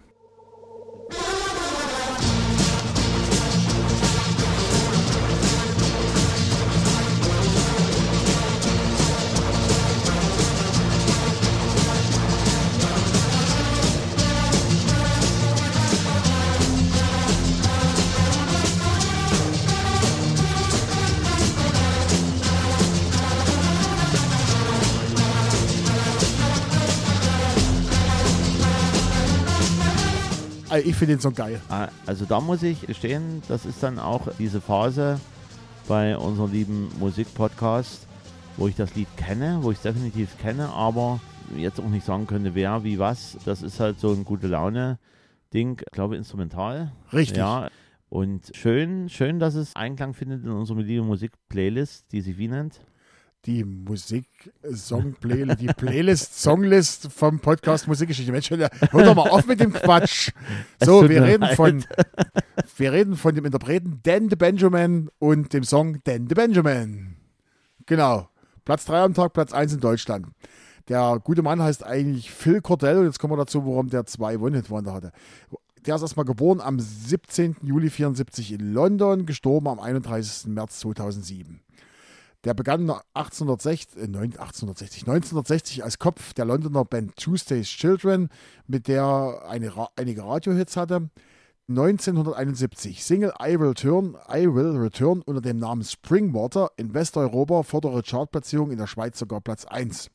Ich 30.85 30.95
finde 30.95 31.15
den 31.15 31.19
Song 31.21 31.33
geil. 31.33 31.61
Ah, 31.69 31.87
Also 32.05 32.25
da 32.25 32.39
muss 32.39 32.63
ich 32.63 32.81
gestehen, 32.87 33.41
das 33.47 33.65
ist 33.65 33.81
dann 33.83 33.99
auch 33.99 34.27
diese 34.39 34.61
Phase 34.61 35.19
bei 35.87 36.17
unserem 36.17 36.51
lieben 36.51 36.89
Musikpodcast, 36.99 38.07
wo 38.57 38.67
ich 38.67 38.75
das 38.75 38.95
Lied 38.95 39.07
kenne, 39.17 39.59
wo 39.61 39.71
ich 39.71 39.77
es 39.77 39.83
definitiv 39.83 40.37
kenne, 40.39 40.69
aber 40.69 41.19
jetzt 41.55 41.79
auch 41.79 41.87
nicht 41.89 42.05
sagen 42.05 42.27
könnte, 42.27 42.55
wer, 42.55 42.83
wie, 42.83 42.99
was. 42.99 43.37
Das 43.45 43.61
ist 43.61 43.79
halt 43.79 43.99
so 43.99 44.11
ein 44.11 44.25
gute 44.25 44.47
Laune-Ding, 44.47 45.81
ich 45.85 45.91
glaube 45.91 46.17
instrumental. 46.17 46.91
Richtig. 47.13 47.37
Ja. 47.37 47.69
Und 48.09 48.51
schön, 48.53 49.09
schön, 49.09 49.39
dass 49.39 49.55
es 49.55 49.75
Einklang 49.75 50.13
findet 50.13 50.43
in 50.43 50.49
unserer 50.51 50.81
lieben 50.81 51.07
Musik-Playlist, 51.07 52.11
die 52.11 52.21
sich 52.21 52.37
wie 52.37 52.47
nennt. 52.47 52.79
Die 53.47 53.63
Musik-Song-Playlist, 53.63 55.61
die 55.61 55.67
Playlist-Songlist 55.67 57.09
vom 57.13 57.39
Podcast 57.39 57.87
Musikgeschichte. 57.87 58.33
Mensch, 58.33 58.51
hör 58.51 58.69
doch 58.91 59.15
mal 59.15 59.29
auf 59.29 59.47
mit 59.47 59.61
dem 59.61 59.71
Quatsch. 59.71 60.31
So, 60.83 61.09
wir 61.09 61.23
reden 61.23 61.47
von, 61.55 61.85
wir 62.75 62.91
reden 62.91 63.15
von 63.15 63.33
dem 63.33 63.45
Interpreten 63.45 64.01
Dan 64.03 64.29
the 64.29 64.35
Benjamin 64.35 65.09
und 65.19 65.53
dem 65.53 65.63
Song 65.63 66.01
Dan 66.03 66.27
the 66.27 66.35
Benjamin. 66.35 67.15
Genau. 67.85 68.27
Platz 68.65 68.83
3 68.83 68.99
am 68.99 69.13
Tag, 69.13 69.31
Platz 69.31 69.53
1 69.53 69.75
in 69.75 69.79
Deutschland. 69.79 70.27
Der 70.89 71.17
gute 71.23 71.41
Mann 71.41 71.61
heißt 71.61 71.85
eigentlich 71.85 72.29
Phil 72.31 72.59
Cordell 72.59 72.97
und 72.97 73.05
jetzt 73.05 73.19
kommen 73.19 73.31
wir 73.31 73.37
dazu, 73.37 73.65
warum 73.65 73.89
der 73.89 74.05
zwei 74.05 74.37
One-Hit-Wonder 74.37 74.93
hatte. 74.93 75.13
Der 75.85 75.95
ist 75.95 76.01
erstmal 76.01 76.25
geboren 76.25 76.59
am 76.59 76.81
17. 76.81 77.55
Juli 77.61 77.89
74 77.89 78.51
in 78.51 78.73
London, 78.73 79.25
gestorben 79.25 79.69
am 79.69 79.79
31. 79.79 80.47
März 80.47 80.79
2007. 80.79 81.61
Der 82.43 82.53
begann 82.53 82.89
1860, 83.13 83.97
äh, 84.01 84.07
neun- 84.07 84.37
1860, 84.37 85.05
1960 85.07 85.83
als 85.83 85.99
Kopf 85.99 86.33
der 86.33 86.45
Londoner 86.45 86.85
Band 86.85 87.15
Tuesday's 87.17 87.67
Children, 87.67 88.29
mit 88.67 88.87
der 88.87 89.01
er 89.01 89.49
eine, 89.49 89.71
einige 89.95 90.23
Radiohits 90.23 90.77
hatte. 90.77 91.09
1971 91.69 93.03
Single 93.03 93.33
I 93.41 93.59
Will 93.59 93.67
Return, 93.69 94.15
I 94.29 94.47
Will 94.47 94.77
Return 94.77 95.21
unter 95.21 95.41
dem 95.41 95.57
Namen 95.57 95.83
Springwater 95.83 96.71
in 96.77 96.93
Westeuropa 96.93 97.63
vordere 97.63 98.01
Chartplatzierung 98.03 98.71
in 98.71 98.77
der 98.77 98.87
Schweiz 98.87 99.19
sogar 99.19 99.41
Platz 99.41 99.65
1. 99.65 100.09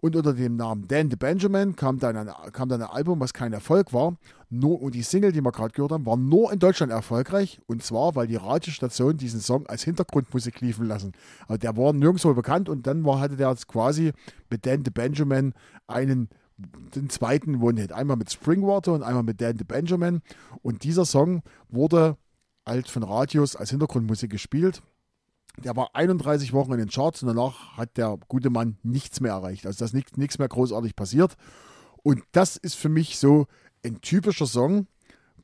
Und 0.00 0.16
unter 0.16 0.34
dem 0.34 0.56
Namen 0.56 0.86
Dan 0.88 1.10
the 1.10 1.16
Benjamin 1.16 1.76
kam 1.76 1.98
dann 1.98 2.16
ein, 2.16 2.30
kam 2.52 2.68
dann 2.68 2.82
ein 2.82 2.88
Album, 2.88 3.20
was 3.20 3.32
kein 3.32 3.52
Erfolg 3.52 3.92
war. 3.92 4.16
Nur, 4.50 4.80
und 4.80 4.94
die 4.94 5.02
Single, 5.02 5.32
die 5.32 5.40
wir 5.40 5.52
gerade 5.52 5.72
gehört 5.72 5.92
haben, 5.92 6.06
war 6.06 6.16
nur 6.16 6.52
in 6.52 6.58
Deutschland 6.58 6.92
erfolgreich. 6.92 7.60
Und 7.66 7.82
zwar, 7.82 8.14
weil 8.14 8.26
die 8.26 8.36
Radiostation 8.36 9.16
diesen 9.16 9.40
Song 9.40 9.66
als 9.66 9.82
Hintergrundmusik 9.82 10.60
liefen 10.60 10.86
lassen. 10.86 11.12
Aber 11.46 11.58
der 11.58 11.76
war 11.76 11.92
nirgendwo 11.92 12.34
bekannt 12.34 12.68
und 12.68 12.86
dann 12.86 13.04
war, 13.04 13.20
hatte 13.20 13.36
der 13.36 13.50
jetzt 13.50 13.66
quasi 13.66 14.12
mit 14.50 14.66
Dan 14.66 14.84
the 14.84 14.90
Benjamin 14.90 15.54
einen 15.86 16.28
den 16.56 17.10
zweiten 17.10 17.60
One-Hit. 17.60 17.92
Einmal 17.92 18.16
mit 18.16 18.30
Springwater 18.30 18.92
und 18.92 19.02
einmal 19.02 19.24
mit 19.24 19.40
Dan 19.40 19.58
the 19.58 19.64
Benjamin. 19.64 20.20
Und 20.62 20.84
dieser 20.84 21.04
Song 21.04 21.42
wurde 21.68 22.16
halt 22.66 22.88
von 22.88 23.02
Radios 23.02 23.56
als 23.56 23.70
Hintergrundmusik 23.70 24.30
gespielt. 24.30 24.82
Der 25.62 25.76
war 25.76 25.90
31 25.94 26.52
Wochen 26.52 26.72
in 26.72 26.78
den 26.78 26.88
Charts 26.88 27.22
und 27.22 27.28
danach 27.28 27.76
hat 27.76 27.96
der 27.96 28.18
gute 28.28 28.50
Mann 28.50 28.76
nichts 28.82 29.20
mehr 29.20 29.32
erreicht. 29.32 29.66
Also 29.66 29.78
da 29.78 29.84
ist 29.84 30.16
nichts, 30.16 30.38
mehr 30.38 30.48
großartig 30.48 30.96
passiert. 30.96 31.36
Und 32.02 32.22
das 32.32 32.56
ist 32.56 32.74
für 32.74 32.88
mich 32.88 33.18
so 33.18 33.46
ein 33.84 34.00
typischer 34.00 34.46
Song 34.46 34.86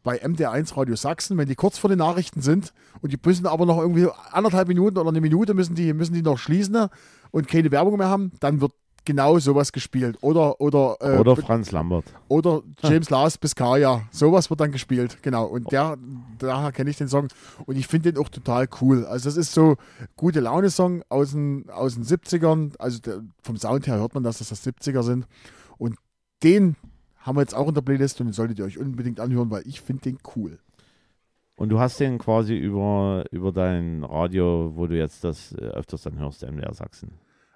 bei 0.02 0.22
MD1 0.22 0.76
Radio 0.76 0.96
Sachsen, 0.96 1.36
wenn 1.38 1.48
die 1.48 1.54
kurz 1.54 1.78
vor 1.78 1.90
den 1.90 1.98
Nachrichten 1.98 2.40
sind 2.40 2.72
und 3.02 3.12
die 3.12 3.18
müssen 3.24 3.46
aber 3.46 3.66
noch 3.66 3.78
irgendwie 3.78 4.08
anderthalb 4.30 4.68
Minuten 4.68 4.98
oder 4.98 5.10
eine 5.10 5.20
Minute 5.20 5.54
müssen 5.54 5.74
die, 5.74 5.92
müssen 5.92 6.14
die 6.14 6.22
noch 6.22 6.38
schließen 6.38 6.88
und 7.30 7.48
keine 7.48 7.70
Werbung 7.70 7.98
mehr 7.98 8.08
haben, 8.08 8.32
dann 8.40 8.60
wird 8.60 8.72
genau 9.10 9.38
sowas 9.40 9.72
gespielt. 9.72 10.18
Oder, 10.20 10.60
oder, 10.60 10.96
äh, 11.00 11.18
Oder 11.18 11.34
Franz 11.34 11.72
Lambert. 11.72 12.04
oder 12.28 12.62
James 12.82 13.10
Lars 13.10 13.38
Biscaya. 13.38 14.02
Sowas 14.12 14.48
wird 14.50 14.60
dann 14.60 14.70
gespielt, 14.70 15.18
genau. 15.22 15.46
Und 15.46 15.72
der, 15.72 15.98
daher 16.38 16.70
kenne 16.70 16.90
ich 16.90 16.96
den 16.96 17.08
Song 17.08 17.26
und 17.66 17.76
ich 17.76 17.88
finde 17.88 18.12
den 18.12 18.22
auch 18.22 18.28
total 18.28 18.68
cool. 18.80 19.04
Also 19.04 19.28
das 19.28 19.36
ist 19.36 19.52
so 19.52 19.76
gute 20.16 20.38
Laune-Song 20.38 21.02
aus 21.08 21.32
den, 21.32 21.68
aus 21.70 21.94
den 21.94 22.04
70ern. 22.04 22.72
Also 22.78 23.00
der, 23.00 23.20
vom 23.42 23.56
Sound 23.56 23.88
her 23.88 23.96
hört 23.96 24.14
man, 24.14 24.22
dass 24.22 24.38
das 24.38 24.50
das 24.50 24.64
70er 24.64 25.02
sind. 25.02 25.26
Und 25.76 25.96
den 26.44 26.76
haben 27.18 27.36
wir 27.36 27.42
jetzt 27.42 27.54
auch 27.54 27.66
in 27.68 27.74
der 27.74 27.82
Playlist 27.82 28.20
und 28.20 28.28
den 28.28 28.32
solltet 28.32 28.60
ihr 28.60 28.64
euch 28.64 28.78
unbedingt 28.78 29.18
anhören, 29.18 29.50
weil 29.50 29.66
ich 29.66 29.80
finde 29.80 30.02
den 30.02 30.18
cool. 30.36 30.58
Und 31.56 31.68
du 31.68 31.80
hast 31.80 31.98
den 31.98 32.18
quasi 32.18 32.56
über, 32.56 33.24
über 33.32 33.50
dein 33.50 34.04
Radio, 34.04 34.72
wo 34.76 34.86
du 34.86 34.96
jetzt 34.96 35.24
das 35.24 35.52
äh, 35.52 35.64
öfters 35.64 36.02
dann 36.02 36.18
hörst, 36.18 36.42
MDR 36.42 36.72
Sachsen. 36.72 37.10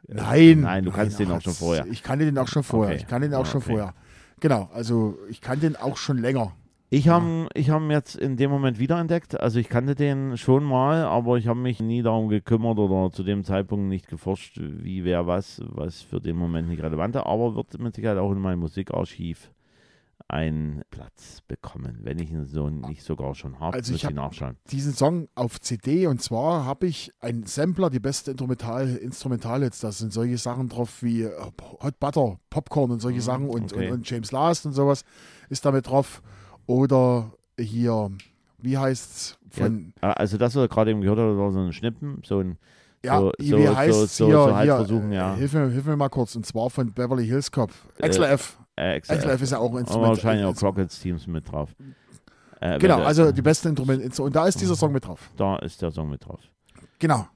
Äh, 0.09 0.15
Nein. 0.15 0.61
Nein, 0.61 0.85
du 0.85 0.91
kannst 0.91 1.19
den 1.19 1.31
auch 1.31 1.41
schon 1.41 1.53
vorher. 1.53 1.87
Ich 1.87 2.03
kannte 2.03 2.25
den 2.25 2.39
auch 2.39 2.49
schon 2.49 2.63
vorher. 2.63 2.95
Okay. 2.95 3.03
Ich 3.03 3.09
kannte 3.09 3.29
den 3.29 3.35
auch 3.35 3.47
schon 3.47 3.63
okay. 3.63 3.73
vorher. 3.73 3.95
Genau, 4.41 4.69
also 4.75 5.19
ich 5.31 5.41
kann 5.41 5.61
den 5.61 5.77
auch 5.77 5.97
schon 5.97 6.19
länger. 6.19 6.53
Ich 6.91 7.09
habe 7.09 7.49
ich 7.55 7.71
hab 7.71 7.83
ihn 7.83 7.91
jetzt 7.91 8.15
in 8.15 8.37
dem 8.37 8.51
Moment 8.51 8.79
wiederentdeckt. 8.79 9.41
Also 9.41 9.59
ich 9.59 9.69
kannte 9.69 9.95
den 9.97 10.37
schon 10.37 10.63
mal, 10.63 11.05
aber 11.05 11.39
ich 11.39 11.49
habe 11.49 11.59
mich 11.59 11.81
nie 11.81 12.03
darum 12.03 12.29
gekümmert 12.29 12.79
oder 12.79 13.11
zu 13.11 13.25
dem 13.25 13.43
Zeitpunkt 13.43 13.89
nicht 13.89 14.07
geforscht, 14.07 14.61
wie, 14.61 15.05
wer, 15.05 15.27
was, 15.27 15.61
was 15.67 16.03
für 16.03 16.21
den 16.21 16.37
Moment 16.37 16.69
nicht 16.69 16.83
relevant 16.83 17.17
war. 17.17 17.27
Aber 17.27 17.57
wird 17.57 17.79
mit 17.81 17.97
Sicherheit 17.97 18.19
auch 18.19 18.31
in 18.31 18.39
meinem 18.39 18.61
Musikarchiv 18.61 19.51
einen 20.35 20.83
Platz 20.91 21.43
bekommen, 21.47 22.01
wenn 22.03 22.19
ich 22.19 22.33
ihn 22.33 22.45
so 22.45 22.69
nicht 22.69 23.05
sogar 23.05 23.37
schon 23.37 23.61
habe. 23.61 23.77
Also 23.77 23.95
ich 23.95 24.03
muss 24.03 24.09
hab- 24.11 24.15
nachschauen. 24.17 24.57
diesen 24.73 24.93
Song 24.93 25.29
auf 25.37 25.61
CD 25.61 26.09
und 26.09 26.21
zwar 26.21 26.65
habe 26.65 26.87
ich 26.89 27.13
einen 27.21 27.47
Sampler, 27.47 27.89
die 27.89 28.01
beste 28.01 28.33
Instrumental, 28.33 28.97
Instrumentalhits. 28.97 29.79
Da 29.79 29.93
sind 29.93 30.13
solche 30.13 30.37
Sachen 30.37 30.69
drauf 30.69 31.03
wie 31.05 31.23
äh, 31.23 31.31
Hot 31.83 32.01
Butter, 32.01 32.39
Popcorn 32.51 32.91
und 32.91 33.01
solche 33.01 33.19
Mhm, 33.19 33.23
Sachen 33.23 33.49
und, 33.49 33.73
okay. 33.73 33.87
und, 33.89 33.93
und 33.95 34.11
James 34.11 34.33
Last 34.33 34.67
und 34.67 34.73
sowas 34.73 35.05
ist 35.51 35.65
damit 35.65 35.87
drauf. 35.89 36.21
Oder 36.67 37.33
hier, 37.59 38.11
wie 38.59 38.77
heißt's 38.77 39.39
von, 39.51 39.93
Ah, 40.01 40.13
Also 40.13 40.37
das, 40.37 40.57
was 40.57 40.63
wir 40.63 40.69
gerade 40.69 40.91
eben 40.91 41.01
gehört 41.01 41.19
haben, 41.21 41.39
war 41.39 41.53
so 41.53 41.61
ein 41.61 41.73
Schnippen, 41.73 42.23
so 42.25 42.41
ein 42.41 42.59
ja, 43.05 43.21
so, 43.21 43.33
wie 43.39 43.49
so, 43.51 43.77
heißt's 43.77 44.17
so, 44.17 44.27
hier, 44.27 44.35
so, 44.37 44.45
so 44.49 44.55
halt 44.57 44.65
hier 44.65 44.77
versuchen, 44.77 45.13
äh, 45.13 45.17
ja. 45.17 45.35
hilf, 45.37 45.53
mir, 45.53 45.69
hilf 45.69 45.85
mir 45.85 45.97
mal 45.97 46.09
kurz 46.09 46.35
und 46.35 46.45
zwar 46.47 46.71
von 46.71 46.93
Beverly 46.93 47.27
Hills 47.27 47.53
Cop. 47.53 47.71
Äh, 47.99 48.09
XLF. 48.09 48.59
Äh, 48.77 49.01
XLF 49.01 49.41
ist 49.43 49.53
ja 49.53 49.59
auch 49.59 49.71
ein 49.73 49.79
Instrument. 49.79 50.09
wahrscheinlich 50.09 50.45
auch 50.47 50.61
Rockets 50.63 50.99
Teams 51.01 51.27
mit 51.27 51.51
drauf. 51.51 51.71
Äh, 52.61 52.79
Genau, 52.79 52.97
der- 52.99 53.07
also 53.07 53.31
die 53.33 53.43
beste 53.43 53.69
Instrument. 53.69 54.19
Und 54.19 54.35
da 54.35 54.47
ist 54.47 54.61
dieser 54.61 54.75
Song 54.75 54.93
mit 54.93 55.07
drauf. 55.07 55.31
Da 55.37 55.57
ist 55.57 55.81
der 55.83 55.91
Song 55.91 56.09
mit 56.11 56.25
drauf. 56.25 56.41
Genau, 56.99 57.27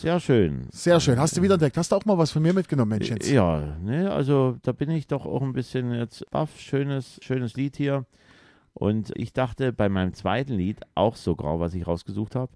Sehr 0.00 0.18
schön. 0.20 0.66
sehr 0.72 0.98
schön. 1.00 1.18
Hast 1.18 1.36
du 1.36 1.42
wieder 1.42 1.54
entdeckt? 1.54 1.76
Hast 1.76 1.92
du 1.92 1.96
auch 1.96 2.04
mal 2.04 2.18
was 2.18 2.32
von 2.32 2.42
mir 2.42 2.52
mitgenommen, 2.52 2.90
Mensch? 2.90 3.08
Jetzt? 3.08 3.30
Ja, 3.30 3.76
ne, 3.82 4.10
also 4.12 4.56
da 4.62 4.72
bin 4.72 4.90
ich 4.90 5.06
doch 5.06 5.24
auch 5.24 5.42
ein 5.42 5.52
bisschen 5.52 5.92
jetzt 5.94 6.28
baff. 6.30 6.58
Schönes, 6.58 7.18
schönes 7.22 7.54
Lied 7.54 7.76
hier. 7.76 8.04
Und 8.74 9.12
ich 9.16 9.32
dachte 9.32 9.72
bei 9.72 9.88
meinem 9.88 10.12
zweiten 10.14 10.54
Lied 10.54 10.80
auch 10.96 11.14
sogar, 11.14 11.60
was 11.60 11.74
ich 11.74 11.86
rausgesucht 11.86 12.34
habe, 12.34 12.50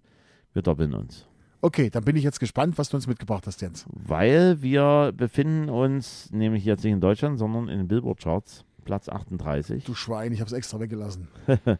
wir 0.52 0.62
doppeln 0.62 0.92
uns. 0.94 1.27
Okay, 1.60 1.90
dann 1.90 2.04
bin 2.04 2.14
ich 2.16 2.22
jetzt 2.22 2.38
gespannt, 2.38 2.78
was 2.78 2.88
du 2.88 2.96
uns 2.96 3.06
mitgebracht 3.06 3.46
hast, 3.46 3.60
Jens. 3.60 3.84
Weil 3.92 4.62
wir 4.62 5.12
befinden 5.16 5.68
uns 5.68 6.30
nämlich 6.30 6.64
jetzt 6.64 6.84
nicht 6.84 6.92
in 6.92 7.00
Deutschland, 7.00 7.38
sondern 7.38 7.68
in 7.68 7.78
den 7.78 7.88
Billboard-Charts, 7.88 8.64
Platz 8.84 9.08
38. 9.08 9.84
Du 9.84 9.94
Schwein, 9.94 10.32
ich 10.32 10.40
habe 10.40 10.46
es 10.48 10.52
extra 10.52 10.78
weggelassen. 10.78 11.28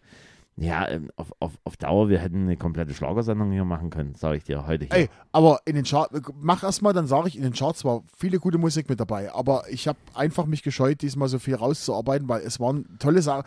Ja, 0.60 0.88
ähm, 0.88 1.10
auf, 1.16 1.32
auf, 1.38 1.52
auf 1.62 1.76
Dauer, 1.76 2.08
wir 2.08 2.18
hätten 2.18 2.42
eine 2.42 2.56
komplette 2.56 2.92
Schlagersendung 2.92 3.52
hier 3.52 3.64
machen 3.64 3.90
können, 3.90 4.14
sage 4.16 4.38
ich 4.38 4.44
dir 4.44 4.66
heute 4.66 4.86
hier. 4.86 4.94
Ey, 4.94 5.08
aber 5.30 5.60
in 5.66 5.76
den 5.76 5.84
Charts, 5.84 6.20
mach 6.40 6.64
erstmal, 6.64 6.92
dann 6.92 7.06
sage 7.06 7.28
ich, 7.28 7.36
in 7.36 7.42
den 7.42 7.52
Charts 7.52 7.84
war 7.84 8.02
viele 8.16 8.40
gute 8.40 8.58
Musik 8.58 8.88
mit 8.88 8.98
dabei. 8.98 9.32
Aber 9.32 9.64
ich 9.70 9.86
habe 9.86 9.98
einfach 10.14 10.46
mich 10.46 10.64
gescheut, 10.64 11.00
diesmal 11.00 11.28
so 11.28 11.38
viel 11.38 11.54
rauszuarbeiten, 11.54 12.28
weil 12.28 12.42
es 12.42 12.58
waren 12.58 12.98
tolle 12.98 13.22
Sachen. 13.22 13.44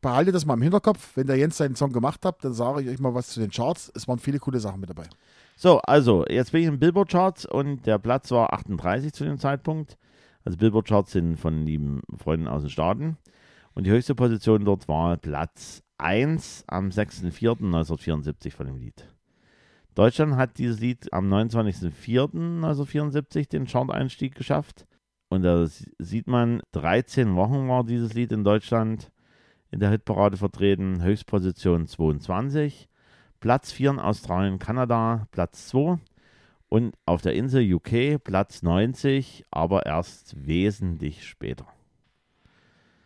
Behaltet 0.00 0.34
das 0.34 0.44
mal 0.44 0.54
im 0.54 0.62
Hinterkopf. 0.62 1.12
Wenn 1.14 1.28
der 1.28 1.36
Jens 1.36 1.56
seinen 1.56 1.76
Song 1.76 1.92
gemacht 1.92 2.24
hat, 2.24 2.44
dann 2.44 2.52
sage 2.52 2.82
ich 2.82 2.88
euch 2.88 2.98
mal 2.98 3.14
was 3.14 3.28
zu 3.28 3.40
den 3.40 3.50
Charts. 3.50 3.92
Es 3.94 4.08
waren 4.08 4.18
viele 4.18 4.40
coole 4.40 4.58
Sachen 4.60 4.80
mit 4.80 4.90
dabei. 4.90 5.04
So, 5.56 5.78
also, 5.80 6.24
jetzt 6.28 6.52
bin 6.52 6.62
ich 6.62 6.68
im 6.68 6.78
Billboard-Charts 6.78 7.46
und 7.46 7.86
der 7.86 7.98
Platz 7.98 8.30
war 8.30 8.52
38 8.52 9.12
zu 9.12 9.24
dem 9.24 9.38
Zeitpunkt. 9.38 9.96
Also 10.44 10.58
Billboard-Charts 10.58 11.12
sind 11.12 11.36
von 11.36 11.64
lieben 11.64 12.02
Freunden 12.16 12.48
aus 12.48 12.62
den 12.62 12.70
Staaten. 12.70 13.16
Und 13.74 13.84
die 13.84 13.90
höchste 13.90 14.14
Position 14.14 14.64
dort 14.64 14.88
war 14.88 15.16
Platz 15.16 15.82
1 15.98 16.64
am 16.66 16.88
6.4.1974 16.88 18.52
von 18.52 18.66
dem 18.66 18.78
Lied. 18.78 19.06
Deutschland 19.94 20.36
hat 20.36 20.58
dieses 20.58 20.80
Lied 20.80 21.12
am 21.12 21.32
29.04.1974 21.32 23.48
den 23.48 23.66
Chart-Einstieg 23.66 24.34
geschafft. 24.34 24.86
Und 25.28 25.42
da 25.42 25.66
sieht 25.98 26.28
man, 26.28 26.62
13 26.72 27.36
Wochen 27.36 27.68
war 27.68 27.84
dieses 27.84 28.14
Lied 28.14 28.32
in 28.32 28.44
Deutschland 28.44 29.12
in 29.70 29.80
der 29.80 29.90
Hitparade 29.90 30.36
vertreten. 30.36 31.02
Höchstposition 31.02 31.86
22. 31.86 32.88
Platz 33.40 33.72
4 33.72 33.90
in 33.90 33.98
Australien, 33.98 34.58
Kanada, 34.58 35.26
Platz 35.30 35.68
2. 35.68 35.98
Und 36.68 36.94
auf 37.06 37.22
der 37.22 37.34
Insel 37.34 37.74
UK 37.74 38.22
Platz 38.22 38.62
90, 38.62 39.46
aber 39.50 39.86
erst 39.86 40.46
wesentlich 40.46 41.26
später. 41.26 41.66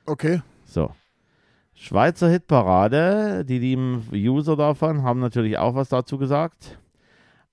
Okay. 0.05 0.43
So. 0.73 0.91
Schweizer 1.75 2.31
Hitparade, 2.31 3.45
die 3.45 3.59
lieben 3.59 4.09
User 4.11 4.57
davon 4.57 5.03
haben 5.03 5.21
natürlich 5.21 5.59
auch 5.59 5.75
was 5.75 5.91
dazu 5.91 6.17
gesagt. 6.17 6.79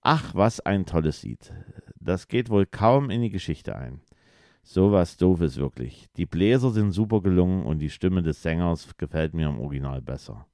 Ach, 0.02 0.34
was 0.36 0.62
ein 0.62 0.86
tolles 0.86 1.24
Lied. 1.24 1.52
Das 2.00 2.30
geht 2.30 2.50
wohl 2.50 2.66
kaum 2.66 3.10
in 3.10 3.22
die 3.22 3.30
Geschichte 3.30 3.76
ein. 3.76 4.00
So 4.64 4.94
was 4.94 5.18
Doofes 5.18 5.58
wirklich. 5.58 6.08
Die 6.16 6.26
Bläser 6.26 6.72
sind 6.72 6.92
super 6.92 7.22
gelungen 7.22 7.66
und 7.66 7.80
die 7.80 7.90
Stimme 7.90 8.24
des 8.24 8.42
Sängers 8.42 8.96
gefällt 8.98 9.34
mir 9.34 9.50
im 9.50 9.60
Original 9.60 10.02
besser. 10.02 10.46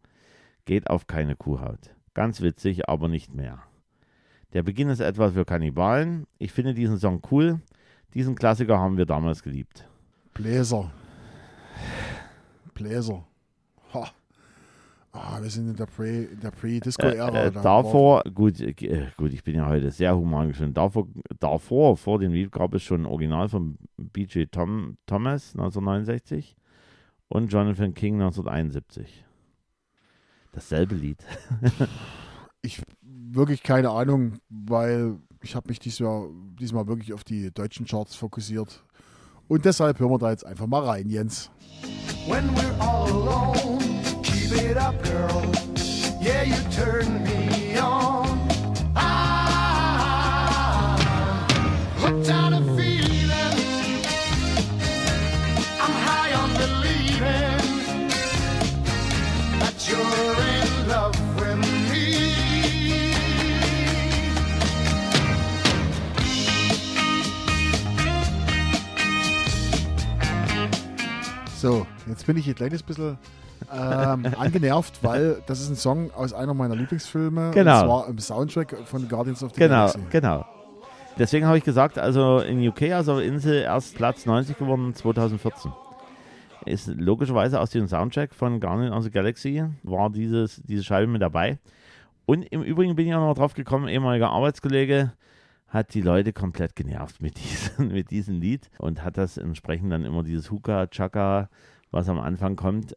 Geht 0.65 0.89
auf 0.89 1.05
keine 1.05 1.35
Kuhhaut. 1.35 1.93
Ganz 2.15 2.41
witzig, 2.41 2.89
aber 2.89 3.07
nicht 3.07 3.35
mehr. 3.35 3.59
Der 4.53 4.63
Beginn 4.63 4.89
ist 4.89 5.01
etwas 5.01 5.33
für 5.33 5.45
Kannibalen. 5.45 6.25
Ich 6.39 6.51
finde 6.51 6.73
diesen 6.73 6.97
Song 6.97 7.21
cool. 7.29 7.61
Diesen 8.15 8.33
Klassiker 8.33 8.79
haben 8.79 8.97
wir 8.97 9.05
damals 9.05 9.43
geliebt. 9.43 9.87
Bläser. 10.33 10.91
Bläser. 12.75 13.25
Ha. 13.93 14.07
Ah, 15.11 15.41
wir 15.41 15.49
sind 15.49 15.69
in 15.69 15.75
der 15.77 15.85
Pre- 15.85 16.27
Pre-Disco-Ära. 16.59 17.29
Äh, 17.45 17.47
äh, 17.47 17.51
Da 17.51 17.61
davor, 17.61 18.21
gut, 18.33 18.59
äh, 18.59 18.73
gut, 19.15 19.31
ich 19.33 19.43
bin 19.45 19.55
ja 19.55 19.65
heute 19.67 19.89
sehr 19.89 20.15
human 20.15 20.49
gestimmt. 20.49 20.75
Davor, 20.75 21.07
davor, 21.39 21.95
vor 21.95 22.19
dem 22.19 22.33
Lied, 22.33 22.51
gab 22.51 22.73
es 22.75 22.83
schon 22.83 23.03
ein 23.03 23.05
Original 23.05 23.47
von 23.47 23.77
B.J. 23.97 24.51
Tom, 24.51 24.97
Thomas 25.05 25.53
1969 25.55 26.57
und 27.29 27.47
Jonathan 27.51 27.93
King 27.93 28.15
1971. 28.21 29.23
Dasselbe 30.51 30.95
Lied. 30.95 31.23
Ich 32.61 32.81
wirklich 33.03 33.61
keine 33.61 33.91
Ahnung, 33.91 34.39
weil 34.49 35.19
ich 35.43 35.55
habe 35.55 35.67
mich 35.69 35.77
diesmal, 35.77 36.29
diesmal 36.59 36.87
wirklich 36.87 37.13
auf 37.13 37.23
die 37.23 37.53
deutschen 37.53 37.85
Charts 37.85 38.15
fokussiert. 38.15 38.83
Und 39.47 39.65
deshalb 39.65 39.99
hören 39.99 40.11
wir 40.11 40.17
da 40.19 40.31
jetzt 40.31 40.45
einfach 40.45 40.67
mal 40.67 40.83
rein, 40.83 41.09
Jens. 41.09 41.49
when 42.27 42.53
we're 42.55 42.75
all 42.79 43.07
alone. 43.09 43.79
Keep 44.23 44.51
it 44.53 44.77
up, 44.77 44.95
girl. 45.03 45.43
Yeah, 46.21 46.43
you 46.43 46.55
turn 46.71 47.23
me 47.23 47.77
on. 47.77 48.39
I'm 48.95 50.99
hooked 51.97 52.29
jetzt 72.25 72.27
bin 72.27 72.37
ich 72.37 72.47
ein 72.47 72.55
kleines 72.55 72.81
bisschen 72.81 73.17
ähm, 73.71 74.25
angenervt, 74.37 75.03
weil 75.03 75.41
das 75.45 75.61
ist 75.61 75.69
ein 75.69 75.75
Song 75.75 76.11
aus 76.11 76.33
einer 76.33 76.53
meiner 76.53 76.75
Lieblingsfilme. 76.75 77.51
Genau. 77.53 77.81
Und 77.81 77.85
zwar 77.87 78.07
im 78.07 78.17
Soundtrack 78.19 78.75
von 78.85 79.07
Guardians 79.07 79.43
of 79.43 79.53
the 79.53 79.59
Genau, 79.59 79.87
Galaxy. 79.87 79.99
genau. 80.09 80.45
Deswegen 81.17 81.45
habe 81.45 81.57
ich 81.57 81.63
gesagt, 81.63 81.97
also 81.97 82.39
in 82.39 82.67
UK, 82.67 82.93
also 82.93 83.19
Insel, 83.19 83.61
erst 83.61 83.95
Platz 83.95 84.25
90 84.25 84.57
geworden 84.57 84.93
2014. 84.93 85.71
Ist 86.65 86.87
logischerweise 86.87 87.61
aus 87.61 87.69
dem 87.69 87.87
Soundtrack 87.87 88.33
von 88.33 88.59
Guardians 88.59 88.95
of 88.95 89.03
the 89.03 89.11
Galaxy 89.11 89.63
war 89.83 90.09
dieses, 90.09 90.61
diese 90.63 90.83
Scheibe 90.83 91.07
mit 91.07 91.21
dabei. 91.21 91.59
Und 92.25 92.41
im 92.41 92.63
Übrigen 92.63 92.95
bin 92.95 93.07
ich 93.07 93.13
auch 93.13 93.19
noch 93.19 93.35
drauf 93.35 93.53
gekommen, 93.53 93.87
ehemaliger 93.87 94.31
Arbeitskollege 94.31 95.13
hat 95.67 95.93
die 95.93 96.01
Leute 96.01 96.31
komplett 96.31 96.75
genervt 96.75 97.21
mit 97.21 97.37
diesem, 97.37 97.87
mit 97.93 98.09
diesem 98.09 98.39
Lied 98.39 98.69
und 98.79 99.03
hat 99.03 99.17
das 99.17 99.37
entsprechend 99.37 99.91
dann 99.91 100.05
immer 100.05 100.23
dieses 100.23 100.49
Hookah, 100.49 100.87
Chaka, 100.87 101.49
was 101.95 102.09
am 102.09 102.19
Anfang 102.19 102.55
kommt. 102.55 102.95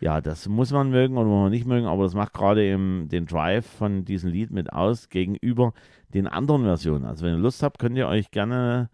Ja, 0.00 0.20
das 0.20 0.48
muss 0.48 0.72
man 0.72 0.90
mögen 0.90 1.16
oder 1.16 1.28
muss 1.28 1.42
man 1.44 1.50
nicht 1.50 1.66
mögen, 1.66 1.86
aber 1.86 2.02
das 2.02 2.14
macht 2.14 2.34
gerade 2.34 2.64
eben 2.64 3.08
den 3.08 3.26
Drive 3.26 3.64
von 3.64 4.04
diesem 4.04 4.30
Lied 4.30 4.50
mit 4.50 4.72
aus 4.72 5.08
gegenüber 5.08 5.72
den 6.12 6.26
anderen 6.26 6.64
Versionen. 6.64 7.04
Also 7.04 7.24
wenn 7.24 7.34
ihr 7.34 7.40
Lust 7.40 7.62
habt, 7.62 7.78
könnt 7.78 7.96
ihr 7.96 8.08
euch 8.08 8.30
gerne 8.30 8.90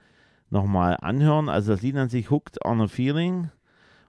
nochmal 0.51 0.97
anhören. 1.01 1.49
Also 1.49 1.73
das 1.73 1.83
Lied 1.83 1.95
nennt 1.95 2.11
sich 2.11 2.31
Hooked 2.31 2.65
on 2.65 2.83
a 2.83 2.87
Feeling 2.87 3.51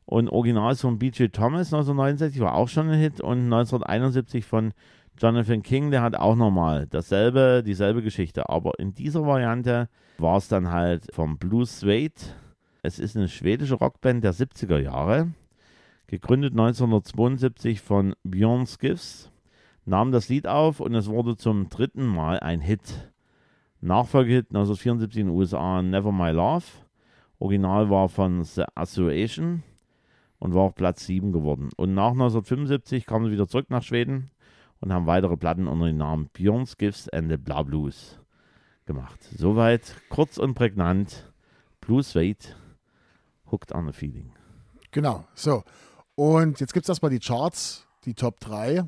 und 0.05 0.29
original 0.29 0.73
ist 0.73 0.81
von 0.81 0.99
B.J. 0.99 1.31
Thomas 1.31 1.73
1969, 1.73 2.41
war 2.41 2.55
auch 2.55 2.67
schon 2.67 2.89
ein 2.89 2.99
Hit 2.99 3.21
und 3.21 3.45
1971 3.45 4.45
von 4.45 4.73
Jonathan 5.17 5.63
King, 5.63 5.91
der 5.91 6.01
hat 6.01 6.15
auch 6.15 6.35
nochmal 6.35 6.87
dasselbe, 6.87 7.63
dieselbe 7.65 8.01
Geschichte. 8.01 8.49
Aber 8.49 8.77
in 8.79 8.93
dieser 8.93 9.25
Variante 9.25 9.87
war 10.17 10.37
es 10.37 10.49
dann 10.49 10.71
halt 10.71 11.07
vom 11.13 11.37
Blues 11.37 11.79
Suede. 11.79 12.21
Es 12.83 12.97
ist 12.97 13.15
eine 13.15 13.27
schwedische 13.27 13.75
Rockband 13.75 14.23
der 14.23 14.33
70er 14.33 14.79
Jahre, 14.79 15.33
gegründet 16.07 16.53
1972 16.53 17.79
von 17.79 18.15
Björn 18.23 18.65
Skifs, 18.65 19.29
nahm 19.85 20.11
das 20.11 20.29
Lied 20.29 20.47
auf 20.47 20.79
und 20.79 20.95
es 20.95 21.07
wurde 21.07 21.37
zum 21.37 21.69
dritten 21.69 22.07
Mal 22.07 22.39
ein 22.39 22.59
Hit. 22.59 23.11
Nachfolgehit 23.81 24.47
1974 24.47 25.21
in 25.21 25.27
den 25.27 25.35
USA 25.35 25.83
Never 25.83 26.11
My 26.11 26.31
Love. 26.31 26.65
Original 27.37 27.91
war 27.91 28.09
von 28.09 28.43
The 28.43 28.63
Association 28.73 29.61
und 30.39 30.55
war 30.55 30.63
auf 30.63 30.73
Platz 30.73 31.05
7 31.05 31.31
geworden. 31.31 31.69
Und 31.77 31.93
nach 31.93 32.13
1975 32.13 33.05
kamen 33.05 33.25
sie 33.27 33.31
wieder 33.31 33.47
zurück 33.47 33.69
nach 33.69 33.83
Schweden 33.83 34.31
und 34.79 34.91
haben 34.91 35.05
weitere 35.05 35.37
Platten 35.37 35.67
unter 35.67 35.85
dem 35.85 35.97
Namen 35.97 36.29
Björn's 36.33 36.77
Gifts 36.77 37.07
and 37.09 37.29
the 37.29 37.37
Blah 37.37 37.61
Blues 37.61 38.19
gemacht. 38.87 39.19
Soweit 39.37 39.95
kurz 40.09 40.39
und 40.39 40.55
prägnant. 40.55 41.31
Blues 41.79 42.13
Wait, 42.15 42.55
Hooked 43.51 43.73
on 43.73 43.87
a 43.87 43.91
Feeling. 43.91 44.31
Genau, 44.91 45.25
so. 45.35 45.63
Und 46.15 46.59
jetzt 46.59 46.73
gibt 46.73 46.85
es 46.85 46.89
erstmal 46.89 47.11
die 47.11 47.19
Charts, 47.19 47.87
die 48.05 48.13
Top 48.13 48.39
3. 48.39 48.83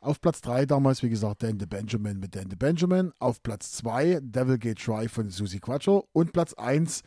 Auf 0.00 0.20
Platz 0.20 0.40
3 0.40 0.66
damals, 0.66 1.02
wie 1.02 1.08
gesagt, 1.08 1.42
Dan 1.42 1.60
the 1.60 1.66
Benjamin 1.66 2.18
mit 2.18 2.34
Dan 2.34 2.50
the 2.50 2.56
Benjamin. 2.56 3.12
Auf 3.20 3.42
Platz 3.42 3.72
2 3.72 4.20
Devil 4.20 4.58
Gate 4.58 4.78
Try 4.78 5.08
von 5.08 5.30
Susie 5.30 5.60
Quattro. 5.60 6.08
Und 6.12 6.32
Platz 6.32 6.54
1 6.54 7.02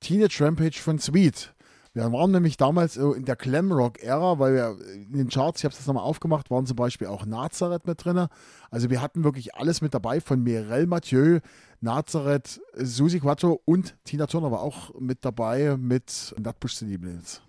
Teenage 0.00 0.42
Rampage 0.44 0.78
von 0.80 0.98
Sweet. 0.98 1.54
Wir 1.98 2.12
waren 2.12 2.30
nämlich 2.30 2.56
damals 2.56 2.94
so 2.94 3.12
in 3.12 3.24
der 3.24 3.34
Glamrock-Ära, 3.34 4.38
weil 4.38 4.54
wir 4.54 4.76
in 4.94 5.14
den 5.14 5.28
Charts, 5.30 5.58
ich 5.58 5.64
habe 5.64 5.72
es 5.72 5.80
jetzt 5.80 5.88
nochmal 5.88 6.04
aufgemacht, 6.04 6.48
waren 6.48 6.64
zum 6.64 6.76
Beispiel 6.76 7.08
auch 7.08 7.26
Nazareth 7.26 7.88
mit 7.88 8.04
drin. 8.04 8.28
Also 8.70 8.88
wir 8.88 9.02
hatten 9.02 9.24
wirklich 9.24 9.56
alles 9.56 9.80
mit 9.80 9.94
dabei, 9.94 10.20
von 10.20 10.40
Mirel 10.44 10.86
Mathieu, 10.86 11.40
Nazareth, 11.80 12.60
Susi 12.76 13.18
Quattro 13.18 13.60
und 13.64 13.96
Tina 14.04 14.28
Turner 14.28 14.52
war 14.52 14.60
auch 14.60 14.94
mit 15.00 15.24
dabei 15.24 15.76
mit 15.76 16.36
Nutbush 16.40 16.76
City 16.76 16.98
Blues. 16.98 17.42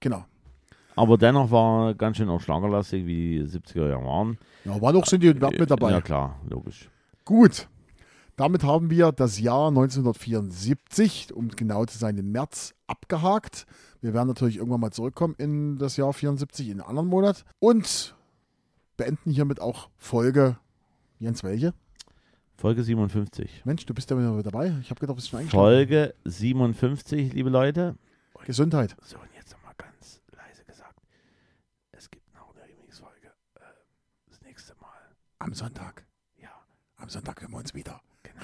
Genau. 0.00 0.24
Aber 0.96 1.16
dennoch 1.16 1.52
war 1.52 1.94
ganz 1.94 2.16
schön 2.16 2.28
auch 2.28 2.40
schlagerlastig, 2.40 3.06
wie 3.06 3.38
die 3.38 3.44
70er 3.44 3.90
Jahre 3.90 4.04
waren. 4.04 4.38
Ja, 4.64 4.80
war 4.82 4.92
doch 4.92 5.06
sind 5.06 5.22
die 5.22 5.28
überhaupt 5.28 5.60
mit 5.60 5.70
dabei. 5.70 5.92
Ja 5.92 6.00
klar, 6.00 6.40
logisch. 6.50 6.90
Gut. 7.24 7.68
Damit 8.36 8.64
haben 8.64 8.90
wir 8.90 9.12
das 9.12 9.38
Jahr 9.38 9.68
1974, 9.68 11.32
um 11.32 11.50
genau 11.50 11.84
zu 11.84 11.98
sein, 11.98 12.16
den 12.16 12.32
März 12.32 12.74
abgehakt. 12.86 13.66
Wir 14.00 14.14
werden 14.14 14.28
natürlich 14.28 14.56
irgendwann 14.56 14.80
mal 14.80 14.90
zurückkommen 14.90 15.34
in 15.38 15.78
das 15.78 15.96
Jahr 15.96 16.12
74, 16.12 16.68
in 16.68 16.80
einen 16.80 16.88
anderen 16.88 17.08
Monat. 17.08 17.44
Und 17.60 18.14
beenden 18.96 19.30
hiermit 19.30 19.60
auch 19.60 19.88
Folge. 19.96 20.58
Jens, 21.18 21.42
welche? 21.42 21.74
Folge 22.56 22.84
57. 22.84 23.62
Mensch, 23.64 23.84
du 23.86 23.94
bist 23.94 24.10
ja 24.10 24.16
wieder 24.18 24.42
dabei. 24.42 24.74
Ich 24.80 24.90
habe 24.90 25.00
gedacht, 25.00 25.10
du 25.10 25.14
bist 25.16 25.28
schon 25.30 25.40
eingeschlafen. 25.40 25.64
Folge 25.64 26.14
57, 26.24 27.32
liebe 27.32 27.50
Leute. 27.50 27.96
Gesundheit. 28.44 28.94
So, 29.02 29.16
und 29.16 29.28
jetzt 29.34 29.52
nochmal 29.52 29.72
ganz 29.76 30.20
leise 30.36 30.64
gesagt. 30.64 31.00
Es 31.92 32.10
gibt 32.10 32.32
noch 32.34 32.54
eine 32.54 32.62
Remix-Folge. 32.64 33.28
Äh, 33.56 33.60
das 34.28 34.40
nächste 34.42 34.74
Mal. 34.76 34.90
Am 35.38 35.54
Sonntag. 35.54 36.04
Ja, 36.40 36.50
Am 36.96 37.08
Sonntag 37.08 37.40
hören 37.40 37.50
wir 37.52 37.58
uns 37.58 37.74
wieder. 37.74 38.00
genau. 38.22 38.40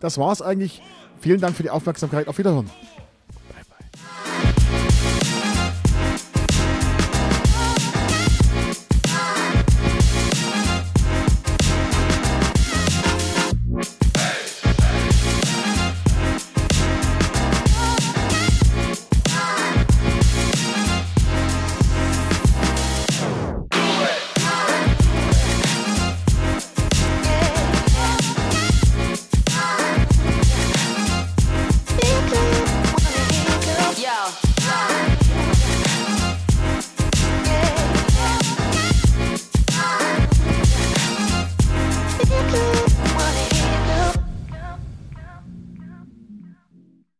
Das 0.00 0.18
war's 0.18 0.42
eigentlich. 0.42 0.82
Vielen 1.18 1.40
Dank 1.40 1.56
für 1.56 1.62
die 1.62 1.70
Aufmerksamkeit. 1.70 2.28
Auf 2.28 2.36
Wiederhören. 2.38 2.70